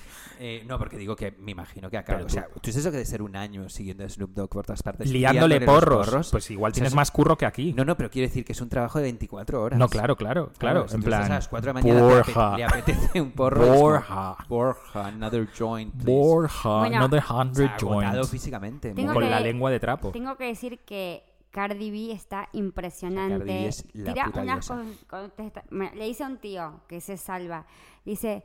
[0.40, 2.22] Eh, no, porque digo que me imagino que acaba.
[2.22, 4.64] O sea, tú sabes eso que de ser un año siguiendo a Snoop Dogg por
[4.64, 5.10] todas partes.
[5.10, 6.30] Liándole porros.
[6.30, 7.72] Pues igual O sea, tienes es- más curro que aquí.
[7.72, 9.76] No, no, pero quiero decir que es un trabajo de 24 horas.
[9.80, 10.86] No, claro, claro, claro.
[10.92, 11.24] en plan.
[11.24, 11.82] a las 4 de la
[12.22, 13.64] mañana le apetece un porro.
[13.64, 13.70] es
[14.04, 15.06] como, Borja.
[15.06, 16.10] Another joint, please.
[16.10, 18.30] Borja, Bueno, another O sea, hundred agotado joints.
[18.30, 18.92] físicamente.
[18.94, 20.10] Tengo Con que- la lengua de trapo.
[20.10, 23.38] Tengo que decir que Cardi B está impresionante.
[23.38, 24.74] Cardi B es la Tira puta unas diosa.
[24.74, 27.66] con- contesta- me- Le dice a un tío que se salva.
[28.04, 28.44] Dice,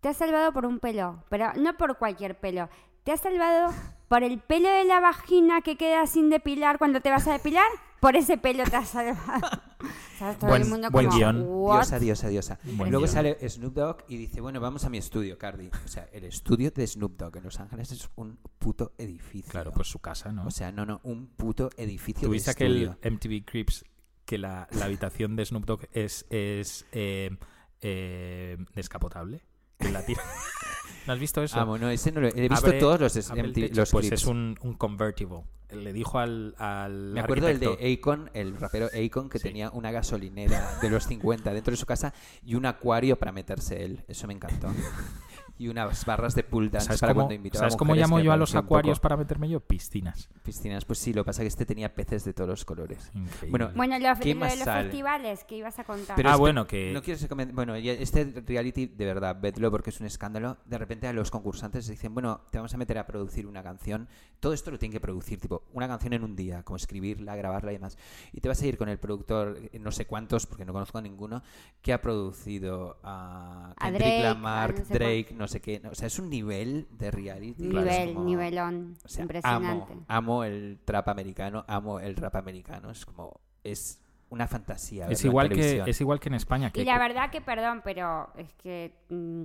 [0.00, 2.68] te has salvado por un pelo, pero no por cualquier pelo.
[3.04, 3.72] Te has salvado
[4.08, 7.66] por el pelo de la vagina que queda sin depilar cuando te vas a depilar.
[8.02, 9.48] Por ese pelo te has salvado.
[9.82, 11.42] O sea, todo Buen- el mundo buen como, guion.
[11.44, 11.76] "What?".
[11.80, 12.58] Diosa, diosa, diosa.
[12.62, 13.14] Buen Luego guion.
[13.14, 15.68] sale Snoop Dogg y dice, bueno, vamos a mi estudio, Cardi.
[15.84, 19.50] O sea, el estudio de Snoop Dogg en Los Ángeles es un puto edificio.
[19.50, 20.46] Claro, pues su casa, ¿no?
[20.46, 23.10] O sea, no, no, un puto edificio ¿Tuviste de aquel estudio.
[23.10, 23.84] MTV Crips
[24.24, 27.36] que la, la habitación de Snoop Dogg es, es eh,
[27.80, 29.42] eh, descapotable?
[29.78, 30.22] Que la tira-
[31.06, 31.58] ¿No has visto eso?
[31.58, 33.90] Ah, bueno, ese no lo he he visto Abre- todos los, el MTV techo, los
[33.90, 34.22] pues clips.
[34.22, 35.40] es un, un convertible.
[35.72, 39.44] Le dijo al, al Me acuerdo del arquitecto, de Akon, el rapero Akon, que Sí.
[39.48, 42.12] tenía una gasolinera de los 50 dentro de su casa
[42.44, 44.04] y un acuario para meterse él.
[44.06, 44.68] Eso me encantó.
[45.62, 48.18] y unas barras de pool dance ¿Sabes para cómo, cuando invitaba ¿sabes a cómo llamo
[48.20, 49.60] yo a los acuarios poco- para meterme yo?
[49.60, 50.28] Piscinas.
[50.42, 53.10] Piscinas, pues sí, lo que pasa es que este tenía peces de todos los colores.
[53.14, 53.50] Increíble.
[53.50, 54.84] Bueno, Bueno, lo, ¿Qué lo más de los sale?
[54.84, 56.16] festivales que ibas a contar.
[56.16, 59.90] Pero Ah, es que bueno, que- No comen- Bueno, este reality, de verdad, vedlo porque
[59.90, 60.56] es un escándalo.
[60.66, 63.62] De repente a los concursantes les dicen, bueno, te vamos a meter a producir una
[63.62, 64.08] canción.
[64.40, 67.70] Todo esto lo tienen que producir, tipo, una canción en un día, como escribirla, grabarla
[67.72, 67.96] y demás.
[68.32, 70.98] Y te vas a ir con el productor, eh, no sé cuántos, porque no conozco
[70.98, 71.42] a ninguno,
[71.80, 75.80] que ha producido a A Kendrick Drake, Lamar, a no sé Drake, no sé qué.
[75.80, 77.62] no, o sea, es un nivel de reality.
[77.64, 78.96] Nivel, como- nivelón.
[79.04, 79.92] o sea, impresionante.
[79.92, 82.90] Amo, amo el trap americano, amo el rap americano.
[82.90, 84.00] Es como, es
[84.30, 85.08] una fantasía.
[85.08, 86.70] es, igual que, es igual que en España.
[86.70, 89.42] Que Y la verdad que, perdón, pero es que, mm,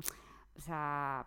[0.58, 1.26] o sea,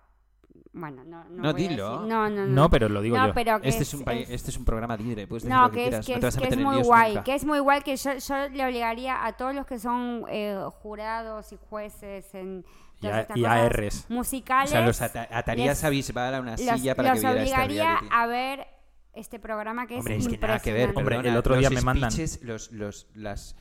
[0.73, 1.91] bueno, no, no, No, voy a dilo.
[1.93, 2.47] decir- No, no, no.
[2.47, 3.35] No, pero lo digo No, yo.
[3.35, 5.65] pero que Este es, un país- es- este es un programa libre, puedes decir No,
[5.67, 6.83] lo que, que es, que no te es, vas a que es meter en muy
[6.83, 7.25] guay, nunca.
[7.25, 10.59] que es muy guay que yo, yo le obligaría a todos los que son eh,
[10.83, 12.65] jurados y jueces en
[13.01, 14.07] Y, todas a- estas y cosas ARs.
[14.11, 17.21] O musicales, sea, los ata- atarías les- a Bisbal a una los, silla para los
[17.21, 18.67] que viera este obligaría a ver
[19.15, 20.89] este programa que Hombre, es es que nada que ver.
[20.91, 23.57] Hombre, perdona, el otro los día me mandan- Los, los, las,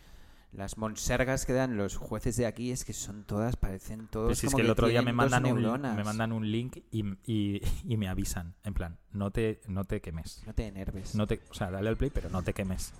[0.52, 4.44] las monsergas que dan los jueces de aquí es que son todas, parecen todos Pues
[4.44, 7.62] es como que el otro día me mandan, un, me mandan un link y, y-
[7.88, 8.56] y me avisan.
[8.64, 10.44] En plan, no te, no te quemes.
[10.46, 11.16] No te enerves.
[11.16, 12.94] No te, o sea, dale al play, pero no te quemes.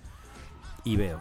[0.84, 1.20] Y veo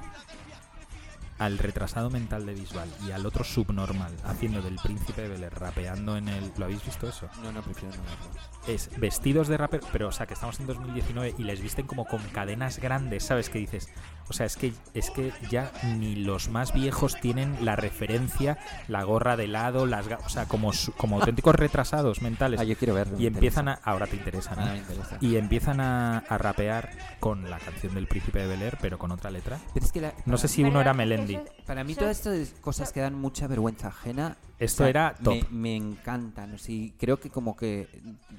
[1.40, 6.18] al retrasado mental de Bisbal y al otro subnormal haciendo del príncipe de Bel rapeando
[6.18, 6.52] en el...
[6.58, 7.28] ¿Lo habéis visto eso?
[7.42, 8.42] No, no, prefiero no verlo.
[8.68, 12.06] Es vestidos de rapper, pero o sea, que estamos en 2019 y les visten como
[12.06, 13.90] con cadenas grandes, ¿sabes qué dices?
[14.30, 18.58] O sea, es que es que ya ni los más viejos tienen la referencia,
[18.88, 22.78] la gorra de lado, las ga- o sea, como como auténticos retrasados mentales Ah, yo
[22.78, 23.20] quiero verlo.
[23.20, 24.62] y empiezan a ahora te interesa, ¿no?
[24.62, 25.18] Ah, me interesa.
[25.22, 29.12] Y empiezan a, a rapear con la canción del príncipe de Bel Air, pero con
[29.12, 29.58] otra letra.
[29.74, 31.40] Pero es que la- No sé para- si uno era Melendi.
[31.66, 34.38] Para mí todas estas cosas que dan mucha vergüenza ajena.
[34.60, 35.34] Esto era top.
[35.49, 36.57] Me, me encantan.
[36.60, 37.88] Sí, creo que como que,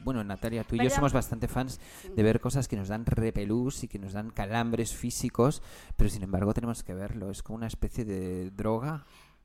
[0.04, 1.80] bueno, Natalia, tú y yo somos bastante fans
[2.14, 5.62] de ver cosas que nos dan repelús y que nos dan calambres físicos,
[5.96, 7.30] pero sin embargo tenemos que verlo.
[7.30, 9.04] Es como una especie de droga.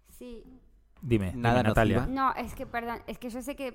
[0.10, 0.44] Sí,
[1.02, 2.08] Dime, dime, Nada Natalia.
[2.08, 3.74] no, es que, perdón, es que yo sé que...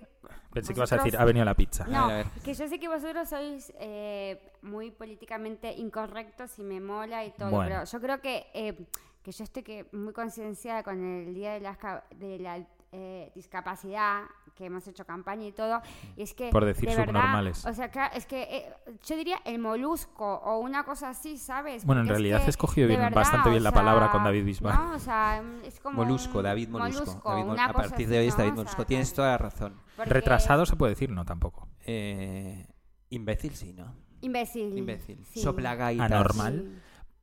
[0.53, 1.87] Pensé que ibas a decir, vosotros- ha venido la pizza.
[1.87, 2.27] No, A ver, a ver.
[2.37, 7.31] es que yo sé que vosotros sois eh, muy políticamente incorrectos y me mola y
[7.33, 7.69] todo, Bueno.
[7.69, 8.87] pero yo creo que, eh,
[9.23, 14.23] que yo estoy que muy concienciada con el Día de la, de la eh, Discapacidad,
[14.55, 15.81] que hemos hecho campaña y todo,
[16.17, 16.51] y es que...
[16.51, 17.65] Por decir de verdad, subnormales.
[17.65, 18.73] o sea, es que eh,
[19.07, 21.85] yo diría el molusco o una cosa así, ¿sabes?
[21.85, 24.11] Bueno, en Porque es realidad que, has escogido bien- verdad, bastante bien la sea, palabra
[24.11, 24.75] con David Bisbal.
[24.75, 24.93] ¿no?
[24.95, 27.29] O sea, es como Molusco, un David Molusco.
[27.31, 28.39] David Mol- una a partir así, de hoy es ¿no?
[28.39, 28.87] David O sea, Molusco.
[28.87, 29.81] Tienes toda la razón.
[29.97, 31.69] porque- Retrasado se puede decir, no tampoco.
[31.87, 32.67] Eh,
[33.11, 33.95] imbécil, sí, ¿no?
[34.21, 34.77] Imbécil.
[34.77, 35.25] Imbécil.
[35.25, 35.41] sí.
[35.41, 36.11] Soplagaitas.
[36.11, 36.65] Anormal.
[36.67, 36.81] Sí.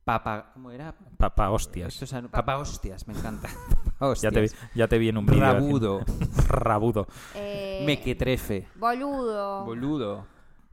[0.08, 0.94] Papa, ¿cómo era?
[1.18, 1.92] Papá hostias.
[1.92, 3.48] Esto es an- Papa hostias, me encanta.
[3.98, 4.70] Papa Ya te, vi, hostias.
[4.74, 5.40] ya te vi en un vídeo.
[5.42, 6.00] Rabudo.
[6.48, 7.06] Rabudo.
[7.34, 8.68] Eh, Mequetrefe.
[8.76, 9.66] Boludo.
[9.66, 10.26] Boludo.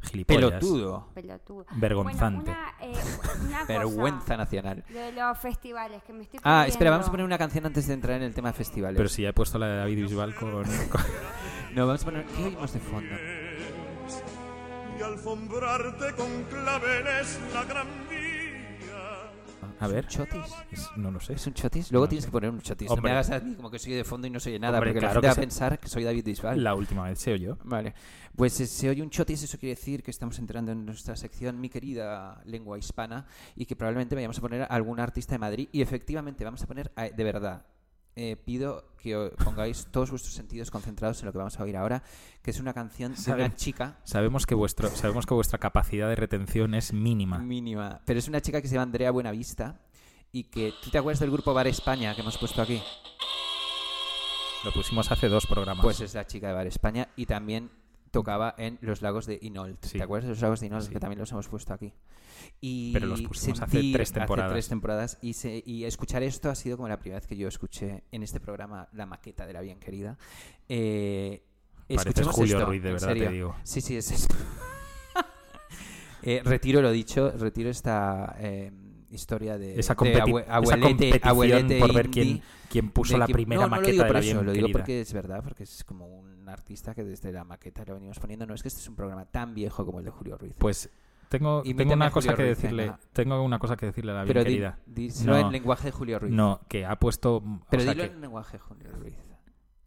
[0.03, 0.51] Gilipollas.
[0.51, 1.09] Pelotudo.
[1.13, 1.65] Pelotudo.
[1.75, 2.51] Vergonzante.
[2.51, 3.03] Bueno, una, eh,
[3.45, 4.83] una cosa, Vergüenza nacional.
[4.87, 7.93] De los festivales que me estoy Ah, espera, vamos a poner una canción antes de
[7.93, 8.95] entrar en el tema festivales.
[8.95, 10.51] Pero si ya he puesto la de David Bisbal con...
[10.51, 10.63] con-
[11.73, 12.25] No, vamos a poner.
[12.27, 13.15] ¿Qué oímos de fondo?
[14.97, 18.24] y alfombrarte con claveles la gran vía.
[19.79, 20.05] A ver.
[20.09, 20.53] ¿Es un chotis?
[20.71, 21.33] Es- no lo sé.
[21.33, 21.91] ¿Es un chotis?
[21.91, 22.27] Luego No tienes sé.
[22.29, 22.87] que poner un chotis.
[22.87, 23.09] No Hombre.
[23.11, 24.99] me hagas a mí como que soy de fondo y no soy nada, Hombre, porque
[24.99, 26.63] claro la gente va a pensar que soy David Bisbal.
[26.63, 27.57] La última vez se oyó.
[27.63, 27.93] Vale.
[28.35, 31.59] Pues eh, se oye un chotis, eso quiere decir que estamos entrando en nuestra sección,
[31.59, 35.69] mi querida lengua hispana, y que probablemente vayamos a poner a algún artista de Madrid.
[35.71, 37.65] Y efectivamente, vamos a poner, a- de verdad,
[38.15, 42.01] eh, pido que pongáis todos vuestros sentidos concentrados en lo que vamos a oír ahora,
[42.41, 46.07] que es una canción de Sabe- una chica Sabemos que, vuestro, sabemos que vuestra capacidad
[46.09, 47.37] de retención es mínima.
[47.39, 49.79] mínima, pero es una chica que se llama Andrea Buenavista
[50.31, 52.81] y que, ¿tú te acuerdas del grupo Bar España que hemos puesto aquí?
[54.63, 55.83] Lo pusimos hace dos programas.
[55.83, 57.69] Pues es la chica de Bar España y también
[58.19, 59.83] tocaba en los lagos de Inolt.
[59.85, 59.97] Sí.
[59.97, 60.85] ¿Te acuerdas de los lagos de Inolt?
[60.87, 60.91] Sí.
[60.93, 61.93] Que también los hemos puesto aquí.
[62.61, 64.51] Y Pero los pusimos hace sentir- tres temporadas.
[64.51, 65.17] tres temporadas.
[65.21, 68.23] Y, se- y escuchar esto ha sido como la primera vez que yo escuché en
[68.23, 70.17] este programa la maqueta de la bien querida.
[70.69, 71.43] Eh,
[71.95, 73.31] Pareces Julio esto, Ruiz, de verdad te serio.
[73.31, 73.55] digo.
[73.63, 74.27] Sí, sí, es eso.
[76.27, 78.71] Eh, retiro lo dicho, retiro esta eh,
[79.11, 83.19] historia de, Esa, de abue- esa abuelete- competición abuelete por ver quién, quién puso de
[83.19, 85.13] la primera no, no lo maqueta digo de la eso, bien lo digo porque es
[85.13, 88.45] verdad, porque es como un artista que desde la maqueta lo venimos poniendo.
[88.45, 90.55] No es que este es un programa tan viejo como el de Julio Ruiz.
[90.57, 90.89] Pues
[91.29, 92.93] tengo, tengo una cosa que decirle.
[93.13, 94.79] Tengo una cosa que decirle a la bien pero di- querida.
[94.85, 95.39] díselo No.
[95.47, 96.33] en lenguaje de Julio Ruiz.
[96.33, 97.43] No, que ha puesto.
[97.69, 99.15] pero dilo que- en lenguaje de Julio Ruiz.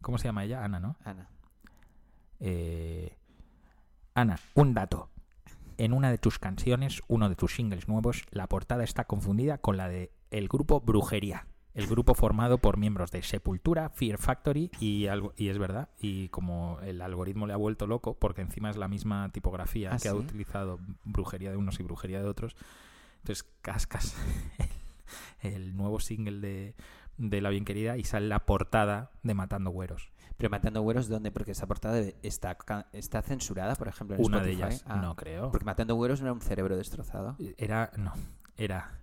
[0.01, 0.63] ¿Cómo se llama ella?
[0.63, 0.95] Ana, ¿no?
[1.03, 1.29] Ana.
[2.39, 3.17] Eh,
[4.13, 5.09] Ana, un dato.
[5.77, 9.77] En una de tus canciones, uno de tus singles nuevos, la portada está confundida con
[9.77, 11.47] la de el grupo Brujería.
[11.79, 15.87] El grupo formado por miembros de Sepultura, Fear Factory y algo y es verdad.
[15.97, 19.97] Y como el algoritmo le ha vuelto loco, porque encima es la misma tipografía ¿Ah,
[19.97, 22.57] que ha utilizado brujería de unos y brujería de otros.
[23.19, 24.13] Entonces cascas
[25.39, 26.75] el, el nuevo single de,
[27.17, 30.11] de La Bien Querida y sale la portada de Matando Güeros.
[30.35, 31.31] Pero Matando Güeros, ¿dónde?
[31.31, 32.57] Porque esa portada está,
[32.91, 35.49] está censurada, por ejemplo, en Una de ellas, Ah, no creo.
[35.49, 37.37] Porque Matando Güeros no era un cerebro destrozado.
[37.57, 38.13] Era, no,
[38.57, 38.99] era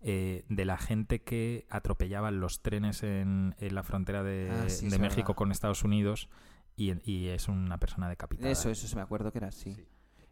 [0.00, 4.88] eh, de la gente que atropellaba los trenes en, en la frontera de, Ah, sí,
[4.88, 5.34] de México verdad.
[5.36, 6.28] con Estados Unidos
[6.76, 8.50] y, y es una persona decapitada.
[8.50, 9.76] Eso, eso se me acuerdo que era así.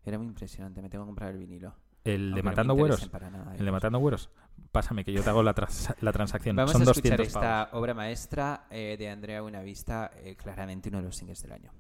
[0.05, 0.81] Era muy impresionante.
[0.83, 1.75] Me tengo que comprar el vinilo.
[2.05, 3.03] El de Aunque Matando Güeros.
[3.03, 3.73] El de ellos.
[3.73, 4.31] Matando Güeros.
[4.71, 6.55] Pásame que yo te hago la, trans- la transacción.
[6.55, 7.41] Vamos Son a escuchar 200 esta
[7.71, 7.83] pavos.
[7.83, 11.73] obra maestra eh, de Andrea Buenavista, eh, claramente uno de los singles del año.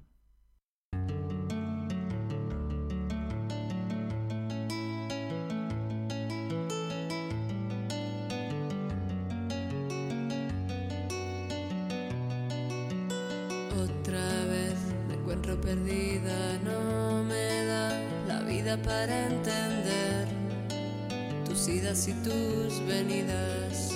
[19.06, 20.26] Para entender
[21.44, 23.92] tus idas y tus venidas.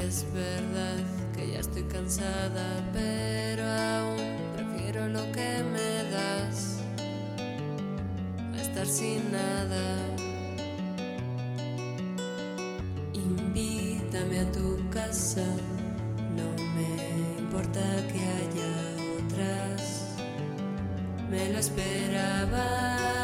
[0.00, 0.98] Es verdad
[1.34, 6.78] que ya estoy cansada, pero aún prefiero lo que me das
[8.52, 9.96] a estar sin nada.
[13.14, 15.44] Invítame a tu casa,
[16.36, 17.80] no me importa
[18.12, 18.73] que haya
[21.58, 23.23] esperaba.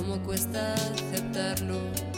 [0.00, 2.09] Cómo cuesta aceptarlo.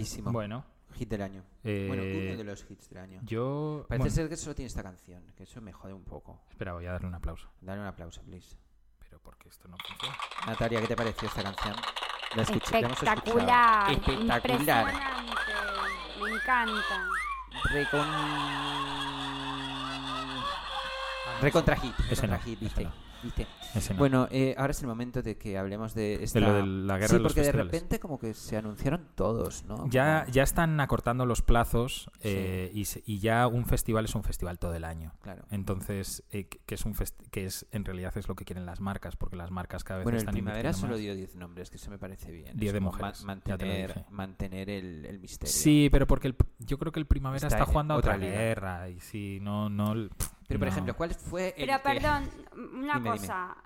[0.00, 0.32] Bravísimo.
[0.32, 0.64] bueno.
[0.94, 1.42] Hit del año.
[1.62, 3.20] eh, bueno, uno de los hits del año.
[3.22, 3.84] yo...
[3.88, 6.40] Parece bueno, ser que solo tiene esta canción, que eso me jode un poco.
[6.50, 7.48] Espera, voy a darle un aplauso.
[7.60, 8.56] Dale un aplauso, please.
[8.98, 10.16] Pero porque esto no funciona.
[10.46, 11.74] Natalia, ¿qué te pareció esta canción?
[12.34, 13.16] La escuché- la hemos escuchado.
[13.18, 14.94] Espectacular, Espectacular.
[16.22, 17.08] me encanta.
[17.72, 18.06] Recon...
[21.42, 21.94] Recontra hit.
[22.08, 23.05] Recontra hit, no.
[23.22, 23.46] ¿Viste?
[23.74, 23.98] Ese no.
[23.98, 26.40] Bueno, eh, ahora es el momento de que hablemos de esta...
[26.40, 29.64] lo de la guerra sí, de los porque de repente como que se anunciaron todos,
[29.64, 29.88] ¿no?
[29.90, 32.28] Ya, Como- ya están acortando los plazos Sí.
[32.28, 32.70] eh,
[33.06, 35.12] y, ya un festival es un festival todo el año.
[35.22, 35.44] Claro.
[35.50, 36.94] Entonces, eh, que- es un
[37.30, 40.04] que es en realidad es lo que quieren las marcas, porque las marcas cada vez
[40.04, 41.00] Bueno, el están primavera invirtiendo solo más.
[41.00, 42.56] dio 10 nombres, que eso me parece bien.
[42.56, 45.52] 10 Es de mujeres, ma- mantener, mantener el, el misterio.
[45.52, 49.00] Sí, pero porque el- yo creo que el primavera Está jugando a otra guerra y
[49.00, 49.94] sí, no, no.
[50.48, 50.72] Pero, por no.
[50.72, 52.30] ejemplo, ¿cuál fue el Pero que- perdón,
[52.74, 53.10] una Dime, dime.
[53.10, 53.56] cosa.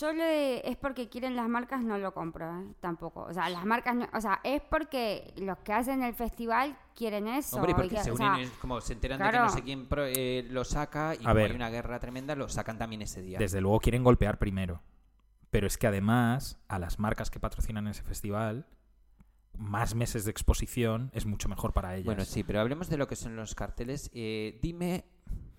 [0.00, 2.74] Yo le, es porque quieren las marcas, no lo compro, ¿eh?
[2.80, 3.22] tampoco.
[3.22, 7.28] O sea, las marcas, no- o sea, es porque los que hacen el festival quieren
[7.28, 7.54] eso.
[7.56, 9.44] Hombre, y porque que- se o unen, sea, es como se enteran de que claro.
[9.44, 11.50] no sé quién pro- eh, lo saca y A como ver.
[11.52, 13.38] hay una guerra tremenda, lo sacan también ese día.
[13.38, 14.82] Desde luego quieren golpear primero.
[15.50, 18.66] Pero es que además, a las marcas que patrocinan ese festival,
[19.56, 22.06] más meses de exposición es mucho mejor para ellas.
[22.06, 24.10] Bueno, sí, pero hablemos de lo que son los carteles.
[24.12, 25.04] Eh, dime,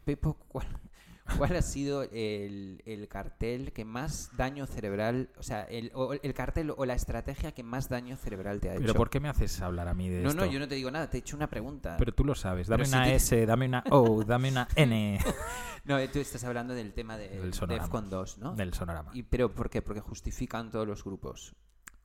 [0.08, 0.66] Pepo, ¿cuál,
[1.38, 6.34] cuál ha sido el, el cartel que más daño cerebral, o sea, el, o el
[6.34, 8.82] cartel o la estrategia que más daño cerebral te ha hecho?
[8.82, 10.46] Pero ¿por qué me haces hablar a mí de No, esto?
[10.46, 11.98] no, yo no te digo nada, te he hecho una pregunta.
[12.00, 12.68] Pero tú lo sabes.
[12.68, 15.20] Dame Pero si una te- S, dame una O, dame una N
[15.84, 17.52] No, eh, tú estás hablando del tema de Del.
[17.52, 18.56] Defcon 2, ¿no?
[18.56, 19.12] del sonorama.
[19.14, 19.82] Y, ¿Pero por qué?
[19.82, 21.54] Porque justifican todos los grupos.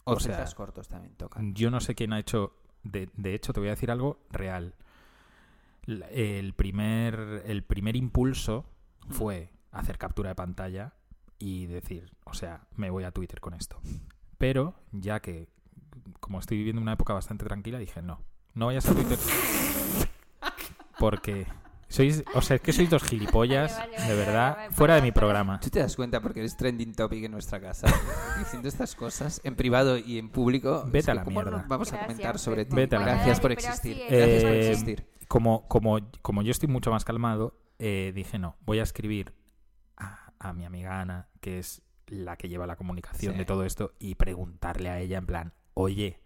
[0.05, 1.55] O, O sea, cortos también tocan.
[1.55, 2.57] Yo no sé quién ha hecho.
[2.83, 4.75] De, de hecho, te voy a decir algo real.
[5.87, 8.65] El primer, el primer impulso
[9.11, 10.95] fue hacer captura de pantalla
[11.39, 13.81] y decir, o sea, me voy a Twitter con esto.
[14.39, 15.49] Pero ya que,
[16.21, 18.21] como estoy viviendo una época bastante tranquila, dije, no,
[18.55, 19.19] no vayas a Twitter.
[20.99, 21.47] Porque
[21.89, 24.95] sois, o sea, es que sois dos gilipollas, Vale, vale, de verdad, vale, vale, fuera
[24.95, 25.59] de mi programa.
[25.61, 27.89] ¿Tú te das cuenta porque eres trending topic en nuestra casa?
[28.39, 30.85] Diciendo estas cosas en privado y en público.
[30.87, 31.63] Vete a la ¿cómo mierda.
[31.63, 32.77] no vamos a Gracias, comentar sobre ti.
[32.77, 33.43] Vete a la Gracias mierda.
[33.43, 33.97] por existir.
[33.97, 35.07] sí, Gracias por eh, existir.
[35.33, 39.33] Como, como, como yo estoy mucho más calmado, eh, dije, no, voy a escribir
[39.97, 43.39] a, a mi amiga Ana, que es la que lleva la comunicación Sí.
[43.39, 46.21] de todo esto, y preguntarle a ella en plan, oye,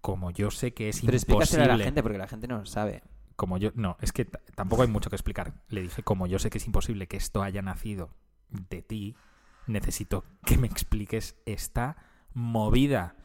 [0.00, 1.64] como yo sé que es Pero imposible...
[1.64, 3.02] a la gente porque la gente no lo sabe.
[3.36, 3.72] Como yo...
[3.74, 5.52] No, es que tampoco hay mucho que explicar.
[5.68, 8.14] Le dije, como yo sé que es imposible que esto haya nacido
[8.48, 9.16] de ti,
[9.66, 11.98] necesito que me expliques esta
[12.32, 13.16] movida.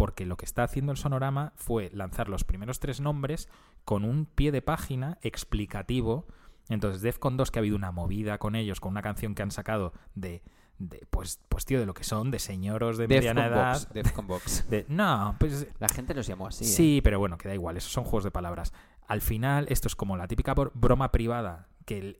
[0.00, 3.48] Porque lo que está haciendo el sonorama fue lanzar los primeros tres nombres
[3.84, 6.26] con un pie de página explicativo.
[6.70, 9.50] Entonces, Defcon 2, que ha habido una movida con ellos, con una canción que han
[9.50, 10.42] sacado de,
[10.78, 13.72] de pues, pues tío, de lo que son, de señoros de mediana Defcon edad.
[13.74, 13.92] Box.
[13.92, 14.64] Defcon Box.
[14.70, 16.64] De, no, pues La gente los llamó así.
[16.64, 16.68] ¿eh?
[16.68, 18.72] Sí, pero bueno, que da igual, esos son juegos de palabras.
[19.06, 21.66] Al final, esto es como la típica bro- broma privada.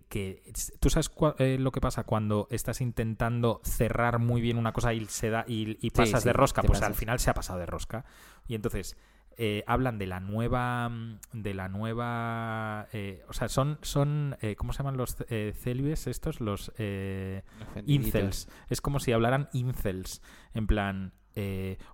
[0.09, 0.43] Que,
[0.81, 4.93] tú sabes cua- eh, lo que pasa cuando estás intentando cerrar muy bien una cosa
[4.95, 7.59] y se da y, y pasas sí, de rosca, pues al final se ha pasado
[7.61, 8.05] de rosca.
[8.49, 8.97] Y entonces
[9.37, 14.57] eh, hablan de la nueva, mm, de la nueva, eh, o sea, son, son, eh,
[14.57, 15.15] ¿cómo se llaman los
[15.55, 16.41] célibes estos?
[16.41, 18.07] Los eh, Ofendiditos.
[18.07, 18.49] incels.
[18.69, 20.21] Es como si hablaran incels.
[20.53, 21.13] En plan,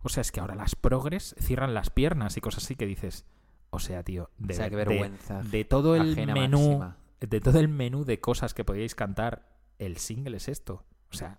[0.03, 3.27] o sea, es que ahora las progres cierran las piernas y cosas así que dices,
[3.71, 6.97] o sea, tío, de, O sea, qué vergüenza de todo el menú, máxima.
[7.21, 9.47] De todo el menú de cosas que podíais cantar,
[9.79, 10.85] el single es esto.
[11.13, 11.39] O sea,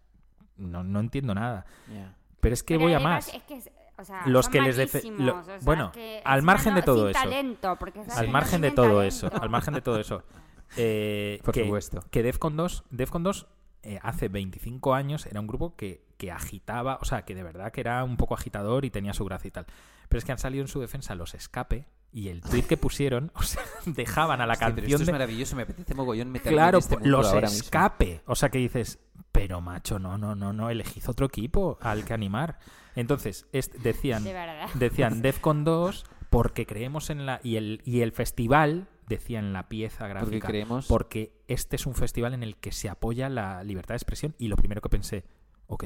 [0.58, 1.66] no, no entiendo nada.
[2.40, 3.34] Pero es que Pero voy a más.
[3.34, 3.62] es que,
[3.98, 4.78] o sea, Los son que les
[5.18, 7.20] lo- o sea, bueno, que al margen de todo eso.
[7.20, 9.04] talento, porque saben Al margen de todo talento.
[9.28, 10.24] eso, al margen de todo eso.
[10.78, 12.04] eh, Por que, supuesto.
[12.12, 13.48] que Defcon 2, Defcon 2
[13.88, 17.72] eh, hace 25 años era un grupo que, que agitaba, o sea, que de verdad
[17.72, 19.66] que era un poco agitador y tenía su gracia y tal.
[20.10, 23.32] Pero es que han salido en su defensa los escape y el tweet que pusieron,
[23.36, 25.12] o sea, dejaban a la Hostia, pero canción es de...
[25.12, 27.64] maravilloso, me apetece mogollón meterme Claro, en este mundo los ahora mismo.
[27.64, 28.22] escape.
[28.26, 29.00] O sea, que dices,
[29.32, 32.60] pero macho, no, no, no, no, elegid otro equipo al que animar.
[32.96, 34.34] Entonces, est- decían, De
[34.76, 37.40] decían Defcon 2 porque creemos en la...
[37.44, 40.88] Y el, y el festival decía en la pieza Porque gráfica creemos...
[40.88, 44.48] porque este es un festival en el que se apoya la libertad de expresión y
[44.48, 45.26] lo primero que pensé,
[45.68, 45.86] ok,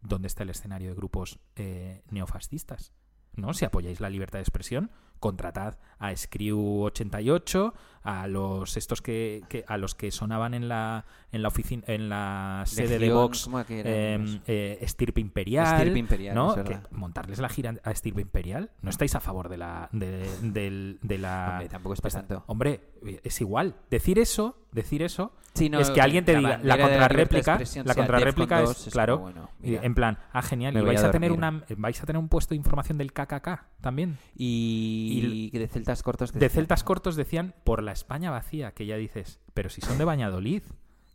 [0.00, 2.92] ¿dónde está el escenario de grupos eh, neofascistas?
[3.34, 3.54] ¿No?
[3.54, 7.74] Si apoyáis la libertad de expresión, contratad a Screw 88,
[8.04, 12.08] a los estos que, que- a los que sonaban en la en la oficina en
[12.10, 13.94] la sede de Legión, Vox ¿cómo que eran
[14.28, 16.54] eh, eh, Estirpe Imperial, Estirpe Imperial, ¿no?
[16.56, 20.28] es Que montarles la gira a Estirpe Imperial, ¿no estáis a favor de la de,
[20.42, 22.44] del- de la Hombre, tampoco es para tanto.
[22.48, 22.80] Hombre,
[23.24, 23.74] es igual.
[23.90, 27.60] Decir eso, decir eso, Sí, no, es que alguien te diga la de de contrarréplica,
[27.84, 31.08] la contrarréplica es, 2, claro, bueno, y mira, en plan, ah genial, y vais a
[31.08, 34.16] a, tener una vais a tener un puesto de información del KKK también.
[34.34, 36.32] y, que de celtas cortos...
[36.32, 39.80] que De decían- celtas cortos decían por la España vacía, que ya dices, pero si
[39.80, 40.62] son de Valladolid,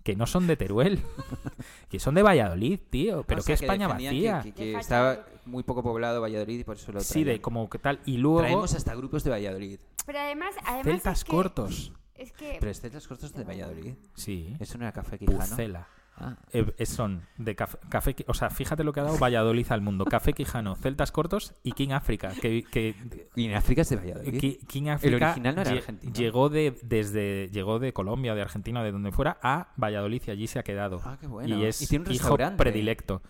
[0.04, 1.02] que no son de Teruel,
[1.90, 4.42] que son de Valladolid, tío, pero O sea, qué que España vacía.
[4.56, 8.00] Que, estaba muy poco poblado Valladolid y por eso lo Sí, de como que tal
[8.06, 9.80] y luego Traemos hasta grupos de Valladolid.
[10.06, 11.92] Pero además, además celtas es que, cortos.
[12.16, 13.96] Es que Pero es celtas cortos de Valladolid.
[14.16, 14.56] Sí.
[14.60, 15.40] Eso no era Café Quijano.
[15.40, 15.88] Pucela.
[16.20, 16.36] Ah.
[16.52, 20.06] Eh, son de café, café o sea, fíjate lo que ha dado Valladolid al mundo.
[20.06, 22.32] Café Quijano, Celtas Cortos y King África.
[22.42, 22.96] Que, que
[23.36, 24.40] Y en África es de Valladolid.
[24.40, 26.14] Ki- King África original no era lle- argentino.
[26.14, 30.48] llegó de desde llegó de Colombia, de Argentina, de donde fuera a Valladolid y allí
[30.48, 31.02] se ha quedado.
[31.04, 31.56] Ah, qué bueno.
[31.56, 32.58] Y es Y tiene un hijo restaurante.
[32.58, 33.22] predilecto.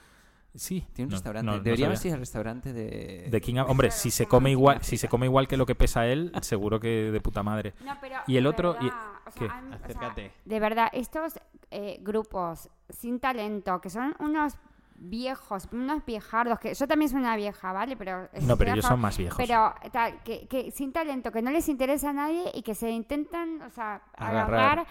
[0.55, 1.45] Sí, Tiene un no- restaurante.
[1.45, 2.09] no- no Deberíamos sabía.
[2.09, 3.27] ir al restaurante de...
[3.29, 6.07] De King Hombre, si se come igual, si se come igual que lo que pesa
[6.07, 7.73] él, seguro que de puta madre.
[7.85, 9.53] No, pero Y el otro- y- verdad, o sea, ¿qué?
[9.53, 10.31] a mí- o sea, Acércate.
[10.45, 11.39] de verdad, estos
[11.71, 14.57] eh, grupos sin talento, que son unos
[14.99, 17.95] viejos, unos viejardos, que yo también soy una vieja, ¿vale?
[17.95, 19.37] Pero No, pero ellos son más viejos.
[19.37, 22.89] Pero tal, que, que sin talento, que no les interesa a nadie y que se
[22.89, 24.53] intentan, o sea, Agarrar.
[24.53, 24.87] agarrar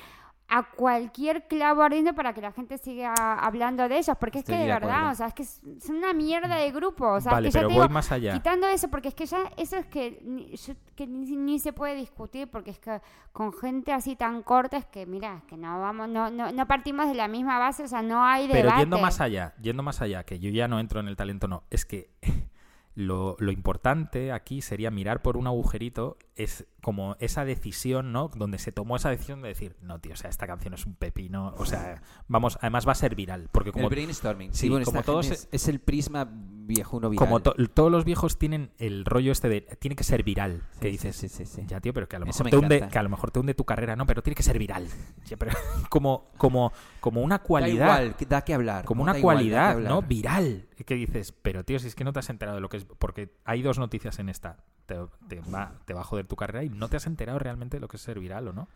[0.49, 4.55] a cualquier clavo ardiendo para que la gente siga hablando de ellos, porque es Estoy
[4.55, 5.11] que de verdad, acuerdo.
[5.11, 7.61] o sea, es que es, una mierda de grupo, o sea, vale, es que ya
[7.62, 8.32] pero te voy digo, más allá.
[8.34, 11.72] Quitando eso, porque es que ya eso es que, ni, yo- que ni, ni se
[11.72, 13.01] puede discutir, porque es que
[13.32, 16.66] con gente así tan corta es que, mira, es que no vamos, no, no, no
[16.68, 18.62] partimos de la misma base, o sea, no hay debate.
[18.68, 21.49] Pero yendo más allá, yendo más allá, que yo ya no entro en el talento,
[21.49, 22.11] no, es que
[22.94, 28.28] lo, lo importante aquí sería mirar por un agujerito, es como esa decisión, ¿no?
[28.34, 30.95] Donde se tomó esa decisión de decir, no, tío, o sea, esta canción es un
[30.95, 34.53] pepino, o sea, vamos, además va a ser viral, porque como el brainstorming.
[34.55, 37.26] Sí, bueno, como todos se- es, es el prisma viejuno viral.
[37.26, 40.87] como to- todos los viejos tienen el rollo este de tiene que ser viral, que
[40.89, 42.99] Sí, dices, sí, sí, ya tío, pero que a lo mejor me te hunde, que
[42.99, 44.87] a lo mejor te hunde tu carrera, no, pero tiene que ser viral.
[45.39, 45.53] Pero
[45.89, 48.84] como como como una Da cualidad, igual, que da que hablar.
[48.84, 49.89] como una da igual, da que cualidad.
[49.91, 50.03] ¿no?
[50.03, 50.68] Viral.
[50.84, 52.84] Que dices, pero tío, si es que no te has enterado de lo que es.
[52.84, 54.59] Porque hay dos noticias en esta.
[54.87, 54.97] Te,
[55.28, 57.80] te va, te va a joder tu carrera y no te has enterado realmente de
[57.80, 58.68] lo que es ser viral o no.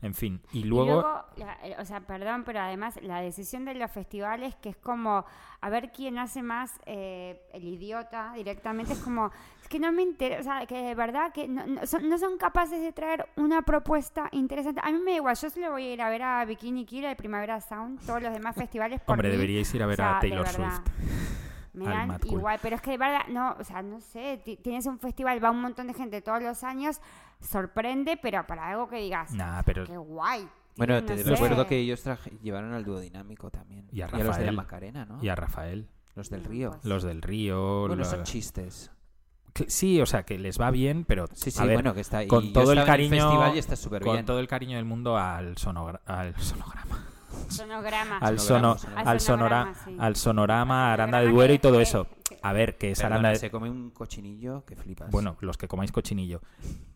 [0.00, 0.40] En fin.
[0.52, 1.02] Y Y luego.
[1.36, 5.24] la- eh, o sea, perdón, pero además la decisión de los festivales, que es como
[5.60, 10.02] a ver quién hace más eh, el idiota directamente, es como, es que no me
[10.02, 13.26] interesa, o sea, que de verdad que no, no son, no son capaces de traer
[13.34, 14.80] una propuesta interesante.
[14.84, 17.04] A mí me da igual, yo solo voy a ir a ver a Bikini Kill,
[17.04, 19.00] el Primavera Sound, todos los demás festivales.
[19.00, 19.34] Por Hombre, mí.
[19.34, 20.46] deberíais ir a O ver sea, a Taylor.
[20.46, 20.80] Swift.
[21.84, 22.38] Me al dan Mad Cool.
[22.38, 25.42] igual, pero es que de verdad, no, o sea, no sé, ti- tienes un festival,
[25.42, 27.00] va un montón de gente todos los años,
[27.40, 29.84] sorprende, pero para algo que digas, Nah, pero.
[29.84, 30.48] qué guay.
[30.76, 31.30] Bueno, te no sé.
[31.30, 33.88] recuerdo que ellos traje- llevaron al dúo dinámico también.
[33.90, 34.52] Y a los de la Rafael.
[34.56, 35.18] Macarena, ¿no?
[35.22, 35.88] Y a Rafael.
[36.14, 36.70] Los del Río.
[36.70, 36.84] pues.
[36.84, 37.80] Los del Río.
[37.80, 38.90] Bueno, lo- son chistes.
[39.66, 41.26] Sí, o sea, que les va bien, pero.
[41.32, 42.28] Sí, sí, a ver, bueno, que está ahí.
[42.28, 43.10] con todo el cariño.
[43.10, 44.24] festival y está súper con bien.
[44.26, 47.04] todo el cariño del mundo al, sonogra- al sonograma.
[47.48, 48.18] Sonograma.
[48.18, 49.10] al, Sonograma, sono, sonograma.
[49.10, 49.96] al, sonora, Al sonograma, sí.
[49.98, 52.06] al sonorama, Aranda de Duero y todo eso.
[52.42, 53.36] A ver, que es Aranda de...
[53.36, 55.10] se come un cochinillo que flipas.
[55.10, 56.40] Bueno, los que comáis cochinillo.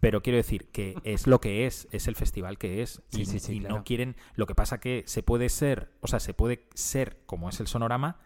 [0.01, 3.03] Pero quiero decir que es lo que es, es el festival que es.
[3.11, 3.77] Sí, y sí, sí, y claro.
[3.77, 4.17] no quieren...
[4.35, 7.67] Lo que pasa que se puede ser, o sea, se puede ser como es el
[7.67, 8.19] sonorama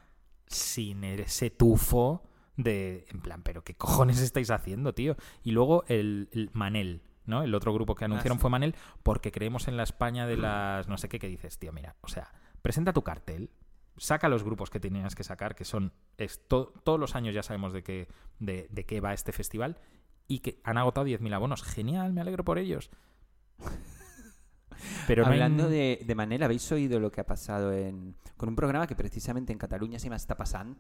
[0.47, 2.23] sin ese tufo
[2.57, 3.07] de...
[3.11, 5.17] En plan, pero ¿qué cojones estáis haciendo, tío?
[5.43, 7.43] Y luego el, el Manel, ¿no?
[7.43, 8.43] El otro grupo que anunciaron sí.
[8.43, 11.73] fue Manel porque creemos en la España de las no sé qué que dices, tío,
[11.73, 13.51] mira, o sea, presenta tu cartel,
[13.97, 17.43] saca los grupos que tenías que sacar, que son es to- todos los años ya
[17.43, 18.09] sabemos de qué,
[18.39, 19.79] de, de qué va este festival
[20.29, 21.63] y que han agotado 10.000 abonos.
[21.63, 22.91] Genial, me alegro por ellos.
[25.07, 28.49] Pero no hay- Hablando de, de Manel, ¿habéis oído lo que ha pasado en, con
[28.49, 30.77] un programa que precisamente en Cataluña se llama Està passant?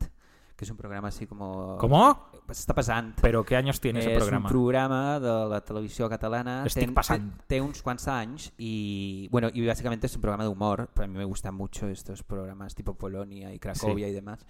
[0.56, 1.76] Que es un programa así como...
[1.76, 2.30] ¿Cómo?
[2.46, 3.18] Pues Està passant.
[3.20, 4.46] ¿Pero qué años tiene és programa?
[4.46, 6.64] un programa de la televisió catalana.
[6.64, 7.26] Estic Té- passant.
[7.42, 10.88] Té, té uns quants anys y, bueno, y básicamente es un programa de humor.
[10.94, 14.46] Pero a mí me gustan mucho estos programas tipo Polonia y Cracovia y demás.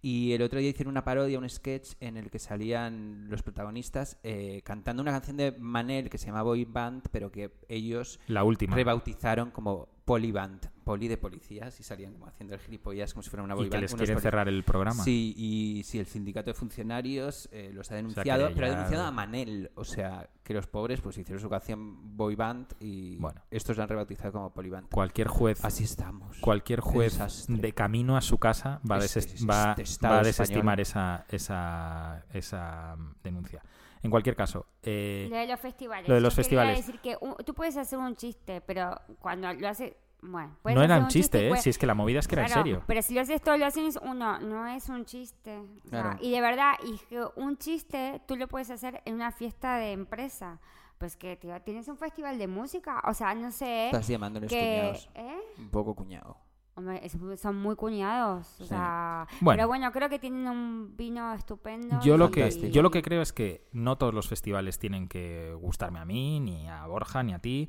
[0.00, 4.16] Y el otro día hicieron una parodia, un sketch en el que salían los protagonistas
[4.22, 8.44] eh, cantando una canción de Manel que se llama Boy Band, pero que ellos La
[8.44, 8.76] última.
[8.76, 13.42] rebautizaron como Polyband, poli de policías, y salían como haciendo el gilipollas como si fuera
[13.44, 15.04] una boy y que les quieren cerrar el programa.
[15.04, 19.10] Sí, y sí, el sindicato de funcionarios eh, los ha denunciado, pero ha denunciado a
[19.10, 19.70] Manel.
[19.74, 23.42] O sea, que los pobres pues hicieron su canción Boy Band y Bueno.
[23.50, 24.88] estos la han rebautizado como Polyband.
[24.88, 26.38] Cualquier juez Así estamos.
[26.38, 29.34] cualquier juez de camino a su casa va a, Este- deses-
[29.78, 33.62] este va- a desestimar esa, esa, esa mm, denuncia.
[34.02, 36.08] En cualquier caso, eh, Lo de los festivales.
[36.08, 36.76] lo de los Yo festivales.
[36.86, 39.94] decir que un- tú puedes hacer un chiste, pero cuando lo haces.
[40.20, 41.48] Bueno, puedes no era un chiste, ¿eh?
[41.48, 42.82] puedes- Si es que la movida es que era en serio.
[42.88, 45.56] Pero si lo haces todos los años, uno, no es un chiste.
[45.58, 46.18] O sea, Claro.
[46.20, 49.92] y de verdad, y que un chiste tú lo puedes hacer en una fiesta de
[49.92, 50.58] empresa.
[50.98, 53.00] Pues que, tío, tienes un festival de música.
[53.06, 53.86] O sea, no sé.
[53.86, 55.10] Estás llamándoles que, cuñados.
[55.14, 55.38] ¿eh?
[55.58, 56.36] Un poco cuñado.
[56.78, 58.60] Hombre, es- son muy cuñados.
[58.60, 59.56] O sea, Bueno.
[59.58, 62.00] pero bueno, creo que tienen un vino estupendo.
[62.02, 65.52] Yo lo, que, yo lo que creo es que no todos los festivales tienen que
[65.60, 67.68] gustarme a mí, ni a Borja, ni a ti,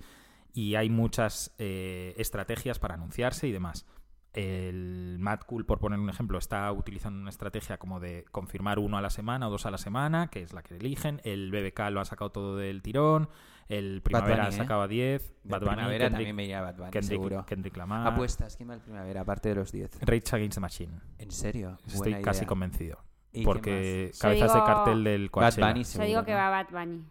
[0.54, 3.86] y hay muchas eh, estrategias para anunciarse y demás.
[4.34, 8.98] El Mad Cool, por poner un ejemplo, está utilizando una estrategia como de confirmar uno
[8.98, 11.20] a la semana o dos a la semana, que es la que eligen.
[11.24, 13.28] El BBK lo ha sacado todo del tirón.
[13.70, 14.58] El Primavera Bunny, ¿eh?
[14.58, 15.22] sacaba 10.
[15.22, 17.46] De Bad Bunny, primavera Kendrick, también me iría Bad Bunny, Kendrick, seguro.
[17.46, 18.08] Kendrick Lamar.
[18.08, 19.22] Apuestas, ¿quién va al primavera?
[19.22, 20.00] Aparte de los 10.
[20.02, 20.94] Rage Against the Machine.
[21.20, 21.78] ¿En serio?
[21.86, 22.48] Estoy Buena casi idea.
[22.48, 22.98] convencido.
[23.32, 25.68] ¿Y qué Porque Yo cabezas de cartel del Bad Coachella.
[25.68, 26.38] Bunny, Yo seguro, digo que ¿no?
[26.38, 27.06] va Bad Bunny.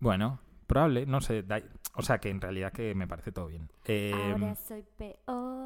[0.00, 1.42] Bueno, probable, no sé.
[1.42, 1.62] da-
[1.94, 3.68] O sea, que en realidad que me parece todo bien.
[3.86, 5.57] Eh, Ahora soy peor,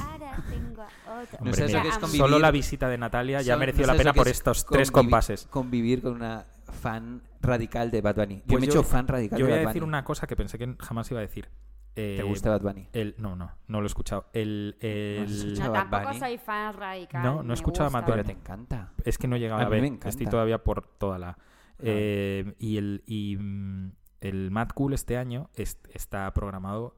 [0.00, 1.38] ahora tengo a otro.
[1.44, 4.12] No que es convivir- solo la visita de Natalia ya Son- mereció ¿no la pena
[4.12, 5.46] que por es estos tres compases.
[5.50, 6.46] Convivir con una
[6.82, 8.36] fan radical de Bad Bunny.
[8.36, 10.36] Yo Pues me he hecho fan radical Yo de voy a decir una cosa que
[10.36, 11.48] pensé que jamás iba a decir.
[11.96, 12.88] Eh, ¿Te gusta Bad Bunny?
[12.92, 14.26] El, no, no, no lo he escuchado.
[14.32, 15.72] El, el- escuchado?
[15.72, 16.18] Bad tampoco Bunny?
[16.18, 17.22] soy fan radical.
[17.22, 18.00] No, no he me escuchado a gusta.
[18.00, 18.34] Bad Pero Bunny.
[18.34, 18.92] te encanta.
[19.04, 19.84] Es que no he llegado A a, mí me ver.
[19.86, 20.08] encanta.
[20.08, 21.38] Estoy todavía por toda la.
[21.78, 23.92] Eh, y el, y, mm,
[24.22, 26.96] el Mad Cool este año es- está programado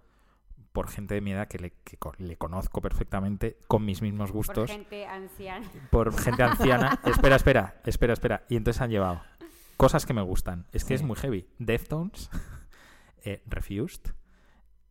[0.77, 4.29] por gente de mi edad que le, que co- le conozco perfectamente, con mis mismos
[4.31, 5.67] Por gustos, gente anciana.
[5.91, 7.01] por gente anciana.
[7.07, 8.45] espera, espera, espera, espera.
[8.51, 9.23] Y entonces han llevado
[9.79, 10.67] cosas que me gustan.
[10.73, 11.49] Es que es muy heavy.
[11.59, 12.31] Deftones,
[13.25, 14.13] eh, Refused,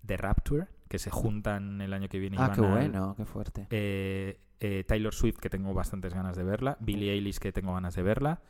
[0.06, 2.38] The Rapture, que se juntan el año que viene.
[2.38, 3.68] y Ah, van qué al- bueno, qué fuerte.
[3.70, 7.94] eh, eh, Taylor Swift, que tengo bastantes ganas de verla, Billie Eilish, que tengo ganas
[7.96, 8.42] de verla,